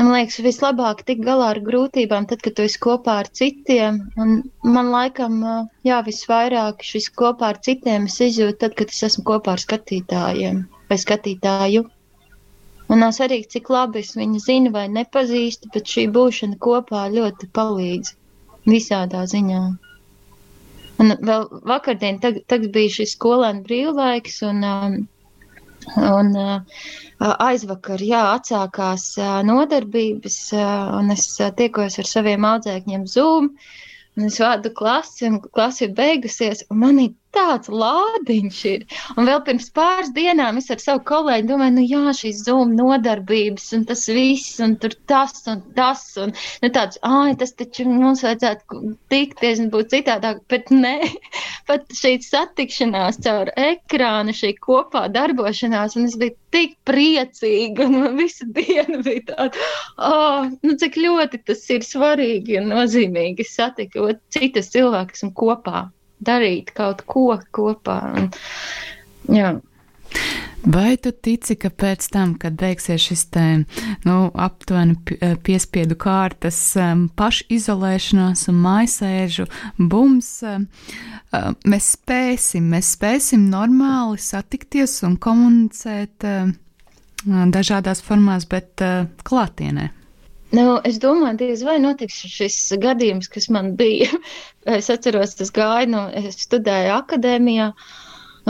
Man 0.00 0.14
liekas, 0.14 0.38
vislabāk 0.40 1.02
tikt 1.04 1.26
galā 1.26 1.50
ar 1.52 1.60
grūtībām, 1.64 2.24
tad, 2.30 2.40
kad 2.44 2.54
tu 2.56 2.64
esi 2.64 2.78
kopā 2.80 3.18
ar 3.24 3.28
citiem. 3.36 3.98
Un 4.16 4.38
man 4.64 4.92
laikam, 4.94 5.42
jā, 5.84 5.98
visvairāk 6.06 6.86
šis 6.86 7.10
kopā 7.12 7.50
ar 7.52 7.60
citiem 7.66 8.06
es 8.08 8.20
izjūtu 8.30 8.62
tad, 8.62 8.76
kad 8.78 8.94
es 8.94 9.02
esmu 9.10 9.26
kopā 9.28 9.58
ar 9.58 9.64
skatītājiem 9.66 10.62
vai 10.88 10.98
skatītāju. 10.98 11.84
Un 12.90 13.04
nav 13.04 13.12
svarīgi, 13.14 13.46
cik 13.54 13.68
labi 13.70 14.00
es 14.02 14.16
viņu 14.18 14.40
zinu 14.42 14.72
vai 14.74 14.88
nepazīstu, 14.90 15.70
bet 15.74 15.90
šī 15.92 16.08
būšana 16.16 16.58
kopā 16.64 17.04
ļoti 17.14 17.46
palīdz 17.58 18.16
visādā 18.66 19.22
ziņā. 19.30 19.60
Un 21.00 21.14
vēl 21.28 21.46
vakardien, 21.70 22.18
tagad, 22.20 22.44
tagad 22.50 22.72
bija 22.74 22.92
šis 22.98 23.14
skolēnu 23.16 23.62
brīvlaiks, 23.68 24.40
un, 24.48 24.64
um, 24.68 24.96
un 26.08 26.34
uh, 26.36 26.82
aizvakar, 27.46 28.02
jā, 28.04 28.24
atsākās 28.34 29.06
uh, 29.20 29.38
nodarbības, 29.46 30.40
uh, 30.58 30.90
un 30.98 31.14
es 31.14 31.30
uh, 31.38 31.48
tiekos 31.56 31.96
ar 32.02 32.10
saviem 32.10 32.44
audzēkņiem 32.50 33.06
Zoom, 33.14 33.52
un 34.18 34.28
es 34.28 34.36
vādu 34.42 34.74
klasi, 34.76 35.30
un 35.30 35.40
klasi 35.46 35.86
ir 35.86 35.96
beigusies, 36.02 36.66
un 36.68 36.82
manī 36.82 37.08
tāds 37.34 37.70
lādiņš 37.70 38.58
ir. 38.70 38.84
Un 39.16 39.28
vēl 39.28 39.40
pirms 39.46 39.68
pāris 39.76 40.10
dienām 40.16 40.58
es 40.60 40.70
ar 40.74 40.80
savu 40.82 41.02
kolēģi 41.10 41.48
domāju, 41.50 41.74
nu 41.76 41.84
jā, 41.86 42.14
šīs 42.20 42.42
zūmu 42.46 42.76
nodarbības 42.78 43.68
un 43.76 43.84
tas 43.88 44.04
viss, 44.10 44.58
un 44.64 44.76
tur 44.82 44.94
tas 45.10 45.44
un 45.50 45.62
tas, 45.76 46.02
un 46.20 46.34
nu 46.64 46.70
tāds, 46.74 47.00
ai, 47.06 47.34
tas 47.40 47.54
taču 47.58 47.86
mums 47.90 48.24
vajadzētu 48.26 48.82
tikties 49.12 49.62
un 49.64 49.70
būt 49.74 49.92
citādāk, 49.94 50.42
bet 50.50 50.72
nē, 50.74 50.96
pat 51.70 51.86
šī 52.00 52.16
satikšanās 52.26 53.20
caur 53.26 53.52
ekrānu, 53.56 54.34
šī 54.36 54.54
kopā 54.62 55.06
darbošanās, 55.14 55.96
un 55.98 56.10
es 56.10 56.18
biju 56.20 56.36
tik 56.54 56.74
priecīga, 56.88 57.86
un 57.86 58.00
man 58.02 58.18
visu 58.18 58.48
dienu 58.56 59.04
bija 59.06 59.26
tāda, 59.30 59.70
oh, 60.10 60.50
nu 60.66 60.76
cik 60.82 60.98
ļoti 60.98 61.44
tas 61.46 61.62
ir 61.70 61.86
svarīgi 61.86 62.58
un 62.60 62.72
nozīmīgi 62.74 63.46
satikot 63.46 64.22
citas 64.34 64.74
cilvēkus 64.74 65.28
un 65.28 65.34
kopā 65.36 65.86
darīt 66.20 66.74
kaut 66.76 67.02
ko 67.08 67.34
kopā. 67.54 67.98
Un, 68.16 68.30
jā. 69.30 69.56
Vai 70.60 70.98
tu 71.00 71.12
tici, 71.14 71.54
ka 71.56 71.70
pēc 71.72 72.10
tam, 72.12 72.34
kad 72.40 72.58
beigsies 72.60 73.00
šis 73.00 73.22
te, 73.32 73.44
nu, 74.04 74.16
aptuveni 74.34 74.96
eh, 75.16 75.36
piespiedu 75.40 75.96
kārtas 75.96 76.58
um, 76.76 77.06
pašizolēšanās 77.16 78.44
un 78.52 78.58
maisēžu 78.60 79.46
bums, 79.78 80.28
um, 80.44 80.66
mēs 81.64 81.94
spēsim, 81.96 82.68
mēs 82.74 82.92
spēsim 82.98 83.46
normāli 83.52 84.20
satikties 84.20 84.98
un 85.08 85.16
komunicēt 85.16 86.28
dažādās 87.24 88.04
formās, 88.04 88.46
bet 88.48 88.84
uh, 88.84 89.08
klātienē? 89.24 89.90
Nu, 90.58 90.80
es 90.88 90.96
domāju, 91.02 91.36
diez 91.44 91.60
vai 91.66 91.76
notiks 91.82 92.16
šis 92.26 92.54
gadījums, 92.82 93.28
kas 93.30 93.46
man 93.56 93.74
bija. 93.78 94.10
Es 94.78 94.90
atceros, 94.92 95.36
tas 95.38 95.52
gāja, 95.56 95.86
nu, 95.88 96.00
es 96.20 96.42
studēju 96.44 96.90
akadēmijā, 96.96 97.68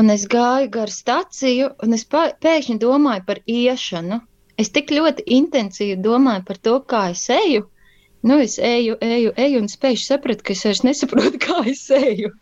un 0.00 0.10
es 0.14 0.24
gāju 0.32 0.70
gar 0.76 0.90
staciju, 0.90 1.68
un 1.84 1.94
es 1.98 2.06
pēkšņi 2.14 2.78
domāju 2.82 3.26
par 3.28 3.42
iešanu. 3.46 4.18
Es 4.60 4.72
tik 4.74 4.90
ļoti 4.96 5.28
intensīvi 5.38 6.00
domāju 6.08 6.46
par 6.48 6.58
to, 6.68 6.76
kā 6.92 7.04
es 7.12 7.28
eju. 7.36 7.68
Nu, 8.26 8.40
es 8.48 8.58
eju, 8.58 8.98
eju, 9.00 9.32
eju, 9.46 9.62
un 9.62 9.70
es 9.70 9.78
pēkšņi 9.84 10.08
sapratu, 10.08 10.48
ka 10.48 10.56
es 10.56 10.66
vairs 10.66 10.86
nesaprotu, 10.88 11.40
kā 11.46 11.62
es 11.74 11.86
eju. 12.00 12.32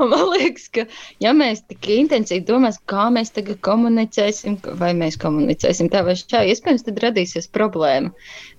Un 0.00 0.10
man 0.10 0.24
liekas, 0.30 0.68
ka, 0.74 0.84
ja 1.22 1.32
mēs 1.36 1.64
tik 1.68 1.88
intensīvi 1.94 2.44
domāsim, 2.48 2.84
kā 2.92 3.08
mēs 3.14 3.32
tagad 3.36 3.58
komunicēsim, 3.66 4.56
vai 4.80 4.92
mēs 4.98 5.18
komunicēsim 5.24 5.90
tā 5.92 6.04
vai 6.06 6.14
šā, 6.18 6.44
iespējams, 6.52 6.86
tad 6.88 7.00
radīsies 7.04 7.50
problēma. 7.56 8.12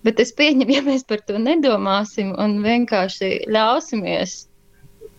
Bet 0.03 0.19
es 0.19 0.33
pieņemu, 0.35 0.73
ja 0.75 0.81
mēs 0.85 1.05
par 1.07 1.21
to 1.27 1.39
nedomāsim 1.39 2.33
un 2.39 2.57
vienkārši 2.63 3.35
ļausimies 3.55 4.41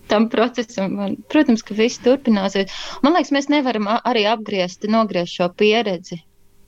tam 0.09 0.29
procesam, 0.29 0.99
un, 1.01 1.17
protams, 1.33 1.65
ka 1.65 1.77
viss 1.79 2.03
turpināsies. 2.05 2.73
Man 3.05 3.17
liekas, 3.17 3.33
mēs 3.35 3.51
nevaram 3.53 3.89
arī 3.97 4.27
apgriezt, 4.29 4.85
nogriezt 4.91 5.39
šo 5.39 5.49
pieredzi. 5.57 6.21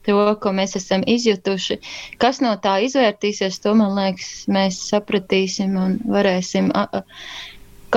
To, 0.07 0.21
ko 0.39 0.53
mēs 0.55 0.77
esam 0.79 1.03
izjutuši, 1.11 1.81
kas 2.23 2.39
no 2.45 2.53
tā 2.63 2.77
izvērtīsies, 2.87 3.59
to 3.65 3.73
man 3.75 3.97
liekas, 3.99 4.45
mēs 4.55 4.79
sapratīsim 4.93 5.75
un 5.83 5.97
varēsim 6.07 6.71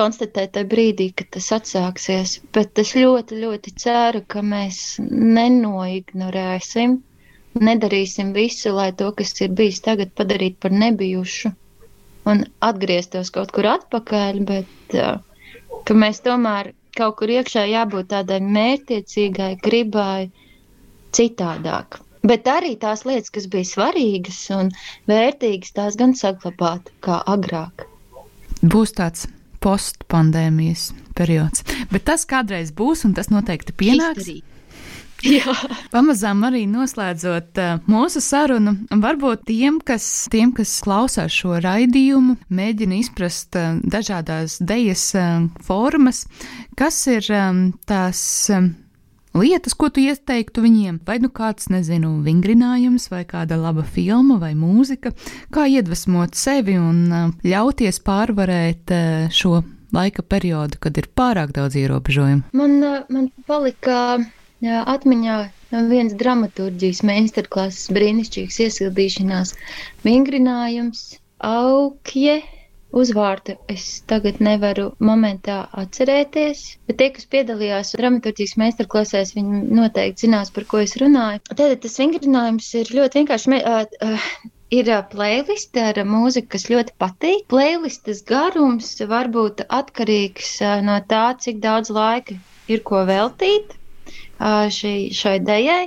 konstatēt 0.00 0.56
tajā 0.56 0.66
brīdī, 0.72 1.06
kad 1.14 1.30
tas 1.36 1.52
atsāksies. 1.54 2.40
Bet 2.56 2.82
es 2.82 2.96
ļoti, 2.98 3.38
ļoti 3.44 3.74
ceru, 3.78 4.24
ka 4.26 4.42
mēs 4.42 4.98
nenoignorēsim, 5.06 6.98
nedarīsim 7.58 8.34
visu, 8.36 8.74
lai 8.76 8.90
to, 8.92 9.10
kas 9.16 9.34
ir 9.40 9.50
bijis 9.56 9.80
tagad, 9.86 10.12
padarītu 10.18 10.60
par 10.66 10.76
nebijušu. 10.84 11.54
un 12.28 12.44
atgrieztos 12.60 13.30
kaut 13.34 13.52
kur 13.54 13.68
atpakaļ, 13.70 14.42
bet 14.48 14.96
ka 15.88 15.96
mēs 15.96 16.22
tomēr 16.24 16.72
kaut 16.96 17.16
kur 17.20 17.32
iekšā 17.32 17.64
jābūt 17.70 18.10
tādai 18.12 18.40
mērķiecīgai, 18.44 19.54
gribai 19.64 20.30
citādāk. 21.16 22.00
Bet 22.26 22.48
arī 22.52 22.74
tās 22.76 23.06
lietas, 23.08 23.32
kas 23.32 23.46
bija 23.48 23.64
svarīgas 23.64 24.40
un 24.52 24.68
vērtīgas, 25.08 25.72
tās 25.78 25.96
gan 25.96 26.12
saglabāt 26.18 26.90
kā 27.04 27.22
agrāk. 27.24 27.86
Būs 28.60 28.92
tāds 28.98 29.24
postpandēmijas 29.64 30.90
periods. 31.16 31.64
Bet 31.92 32.04
tas 32.10 32.26
kādreiz 32.28 32.74
būs, 32.76 33.06
un 33.08 33.16
tas 33.16 33.32
noteikti 33.32 33.72
pienāks. 33.72 34.26
History. 34.26 34.49
Jā. 35.26 35.52
Pamazām 35.92 36.44
arī 36.48 36.64
noslēdzot 36.70 37.60
uh, 37.60 37.80
mūsu 37.90 38.22
sarunu, 38.24 38.76
varbūt 39.02 39.44
tiem 39.50 39.80
kas, 39.84 40.04
tiem, 40.32 40.54
kas 40.56 40.78
klausās 40.84 41.34
šo 41.34 41.58
raidījumu, 41.60 42.38
mēģina 42.48 43.00
izprast 43.02 43.58
uh, 43.60 43.80
dažādās 43.84 44.58
dejas 44.64 45.10
uh, 45.18 45.48
formas, 45.66 46.24
kas 46.78 47.02
ir 47.10 47.26
tās. 47.88 48.22
Lietas, 49.30 49.76
ko 49.78 49.86
tu 49.94 50.02
ieteiktu 50.02 50.64
viņiem, 50.64 50.96
vai 51.06 51.20
nu 51.22 51.28
kāds, 51.30 51.68
nezinu, 51.70 52.16
vingrinājums, 52.24 53.04
vai 53.12 53.20
kāda 53.28 53.54
laba 53.60 53.84
filma, 53.86 54.40
vai 54.42 54.56
mūzika, 54.58 55.12
kā 55.54 55.68
iedvesmot 55.70 56.34
sevi 56.34 56.74
un 56.80 57.38
ļauties 57.46 58.02
pārvarēt 58.02 58.90
šo 59.30 59.60
laika 59.94 60.26
periodu, 60.26 60.80
kad 60.82 60.98
ir 60.98 61.06
pārāk 61.14 61.54
daudz 61.54 61.78
ierobežojumu? 61.78 62.50
Man, 62.58 62.74
man 63.06 63.30
palika 63.46 64.18
atmiņā 64.68 65.36
viens 65.90 66.14
dramaturģijas 66.22 67.02
meistarklases 67.06 67.90
brīnišķīgs 67.96 68.60
iesildīšanās 68.66 69.54
vingrinājums, 70.04 71.04
aukje 71.40 72.40
Uzvārdu 72.90 73.54
es 73.72 73.82
tagad 74.10 74.40
nevaru 74.42 74.84
momentā 75.08 75.58
atcerēties, 75.82 76.62
bet 76.88 76.96
tie, 76.98 77.06
kas 77.18 77.28
piedalījās 77.34 77.92
dramaturgijas 78.00 78.56
meistarklasēs, 78.62 79.30
viņi 79.36 79.60
noteikti 79.78 80.26
zinās, 80.26 80.50
par 80.56 80.66
ko 80.72 80.80
es 80.82 80.96
runāju. 81.02 81.44
Tātad 81.52 81.84
tas 81.84 81.94
vingrinājums 82.02 82.72
ir 82.80 82.90
ļoti 82.98 83.20
vienkārši. 83.20 83.60
Uh, 83.60 83.84
uh, 84.08 84.26
ir 84.74 84.90
playlist 85.12 85.78
ar 85.84 86.02
mūziku, 86.06 86.50
kas 86.56 86.66
ļoti 86.72 86.96
patīk. 87.04 87.46
Playlistes 87.54 88.24
garums 88.26 88.90
var 89.14 89.30
būt 89.38 89.62
atkarīgs 89.80 90.56
no 90.86 90.98
tā, 91.14 91.24
cik 91.46 91.62
daudz 91.62 91.94
laika 91.94 92.40
ir 92.70 92.82
ko 92.90 93.04
veltīt 93.06 93.78
šī, 94.40 94.94
šai 95.14 95.38
dejai. 95.44 95.84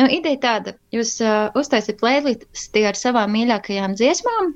Nu, 0.00 0.06
ideja 0.08 0.40
tāda, 0.44 0.74
jūs 0.94 1.18
uh, 1.20 1.50
uztaisiet 1.60 1.98
playlisti 2.00 2.84
ar 2.88 2.96
savām 2.96 3.34
mīļākajām 3.36 3.96
dziesmām, 4.00 4.54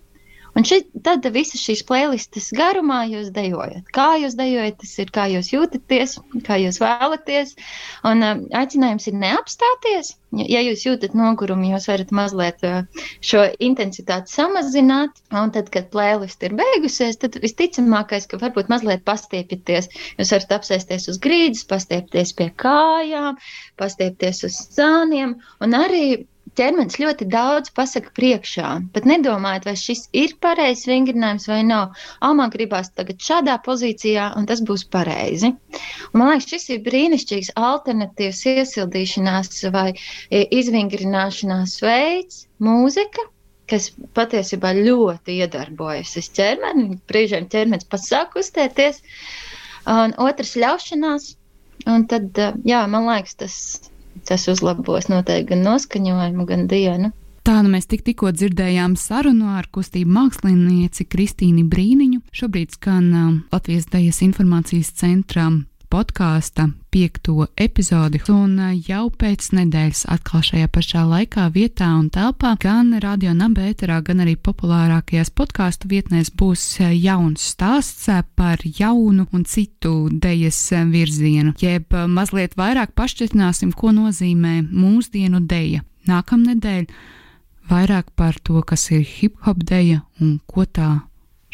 Un 0.55 0.63
šit, 0.67 0.87
tad 1.03 1.25
visas 1.35 1.59
šīs 1.59 1.81
playlistes 1.87 2.53
garumā 2.55 3.01
jūs 3.11 3.33
dejojat. 3.35 3.89
Kā 3.95 4.15
jūs 4.23 4.37
dejojat, 4.39 4.77
tas 4.83 4.93
ir 5.03 5.09
kā 5.15 5.25
jūs 5.33 5.49
jūtaties, 5.51 6.13
kā 6.47 6.59
jūs 6.63 6.79
vēlaties. 6.83 7.57
Un 8.07 8.23
uh, 8.23 8.43
aicinājums 8.61 9.09
ir 9.11 9.17
neapstāties. 9.19 10.13
Ja 10.35 10.63
jūs 10.63 10.85
jūtat 10.87 11.17
nogurumu, 11.19 11.73
jūs 11.73 11.89
varat 11.91 12.13
mazliet 12.15 12.63
uh, 12.67 13.07
šo 13.23 13.43
intensitāti 13.69 14.31
samazināt. 14.31 15.19
Un 15.35 15.51
tad, 15.55 15.73
kad 15.75 15.91
playlist 15.95 16.47
ir 16.47 16.55
beigusies, 16.59 17.19
tad 17.23 17.41
visticamākais, 17.43 18.29
ka 18.31 18.39
varbūt 18.43 18.71
mazliet 18.71 19.03
pastiepieties. 19.09 19.91
Jūs 20.21 20.31
varat 20.37 20.55
apsēsties 20.61 21.11
uz 21.11 21.19
grīdas, 21.27 21.67
pastiepties 21.75 22.31
pie 22.39 22.53
kājām, 22.63 23.43
pastiepties 23.83 24.45
uz 24.47 24.63
sāniem 24.79 25.35
un 25.67 25.77
arī 25.83 26.05
ķermenis 26.59 26.99
ļoti 27.03 27.27
daudz 27.33 27.73
pasaka 27.75 28.13
priekšā, 28.17 28.71
bet 28.95 29.09
nedomājot, 29.11 29.67
vai 29.69 29.75
šis 29.81 30.07
ir 30.17 30.35
pareizs 30.45 30.87
vingrinājums 30.91 31.49
vai 31.51 31.61
nav. 31.67 31.99
Almā 32.25 32.49
gribās 32.53 32.91
tagad 32.95 33.23
šādā 33.25 33.59
pozīcijā, 33.67 34.31
un 34.39 34.49
tas 34.51 34.63
būs 34.67 34.87
pareizi. 34.95 35.53
Un, 35.53 36.21
man 36.21 36.33
liekas, 36.33 36.51
šis 36.53 36.69
ir 36.77 36.83
brīnišķīgs 36.87 37.55
alternatīvs 37.59 38.43
iesildīšanās 38.55 39.65
vai 39.75 39.89
izvingrināšanās 40.33 41.79
veids, 41.85 42.45
mūzika, 42.63 43.29
kas 43.71 43.91
patiesībā 44.17 44.75
ļoti 44.79 45.39
iedarbojas 45.45 46.19
uz 46.21 46.29
ķermeni. 46.37 47.01
Brīžiem 47.11 47.49
ķermenis 47.53 47.89
pats 47.91 48.11
sāk 48.13 48.35
kustēties, 48.37 49.01
un 49.91 50.15
otrs 50.27 50.55
ļaušanās. 50.61 51.33
Un 51.91 52.07
tad, 52.09 52.39
jā, 52.65 52.85
man 52.89 53.05
liekas, 53.11 53.35
tas 53.37 53.55
tas 54.29 54.49
uzlabos 54.49 55.11
noteikti 55.11 55.53
gan 55.53 55.65
noskaņojumu, 55.67 56.47
gan 56.49 56.67
dienu. 56.71 57.12
Tā 57.45 57.59
nu 57.61 57.75
mēs 57.75 57.85
tik, 57.85 58.01
tikko 58.07 58.31
dzirdējām 58.33 58.95
sarunu 58.97 59.51
ar 59.59 59.67
kustību 59.69 60.15
mākslinieci 60.17 61.05
Kristīnu 61.12 61.67
Brīniņu. 61.69 62.23
Šobrīd 62.33 62.73
skan 62.79 63.11
uh, 63.12 63.35
Latvijas 63.53 63.91
Dajas 63.93 64.23
informācijas 64.25 64.95
centrā 64.97 65.51
podkāsta 65.95 66.66
piekto 66.90 67.47
epizodi, 67.55 68.18
un 68.32 68.57
uh, 68.59 68.72
jau 68.88 69.05
pēc 69.14 69.53
nedēļas 69.55 70.05
atkal 70.11 70.42
šajā 70.42 70.66
pašā 70.74 71.05
laikā, 71.07 71.45
vietā 71.55 71.92
un 71.95 72.09
telpā 72.11 72.57
gan 72.62 72.90
radio 73.03 73.30
nabēterā, 73.36 74.01
gan 74.03 74.24
arī 74.24 74.34
populārākajās 74.34 75.30
podkāstu 75.38 75.92
vietnēs 75.92 76.32
būs 76.34 76.64
uh, 76.82 76.90
jauns 76.90 77.47
stāsts 77.55 78.11
uh, 78.11 78.24
par 78.34 78.64
jaunu 78.66 79.28
un 79.30 79.47
citu 79.47 80.09
dejas 80.11 80.59
virzienu, 80.90 81.55
jeb 81.62 81.95
mazliet 82.11 82.59
vairāk 82.59 82.97
pašķirtināsim, 82.99 83.70
ko 83.78 83.95
nozīmē 83.95 84.64
mūsdienu 84.66 85.45
deja. 85.47 85.86
Nākamnedēļ 86.11 86.90
vairāk 87.70 88.11
par 88.18 88.42
to, 88.42 88.59
kas 88.66 88.90
ir 88.90 89.07
hip 89.07 89.38
hop 89.47 89.62
deja 89.62 90.03
un 90.18 90.40
ko 90.51 90.66
tā 90.66 91.05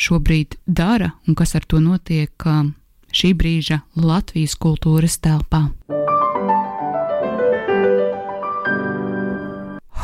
šobrīd 0.00 0.56
dara 0.64 1.12
un 1.28 1.36
kas 1.36 1.58
ar 1.60 1.68
to 1.68 1.84
notiek 1.84 2.48
šī 3.12 3.32
brīža 3.36 3.80
Latvijas 3.96 4.56
kultūras 4.58 5.18
telpā. 5.22 5.68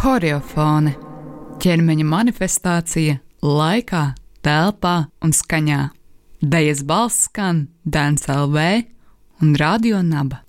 Horeofone- 0.02 0.94
ķermeņa 1.62 2.06
manifestācija 2.06 3.18
laikā, 3.42 4.14
telpā 4.42 4.96
un 5.22 5.32
skaņā. 5.32 5.90
Dejas 6.42 6.82
balss 6.82 7.26
skan 7.26 7.68
Dēns 7.84 8.28
LV 8.28 8.86
un 9.42 9.54
Radio 9.54 10.02
Naba. 10.02 10.45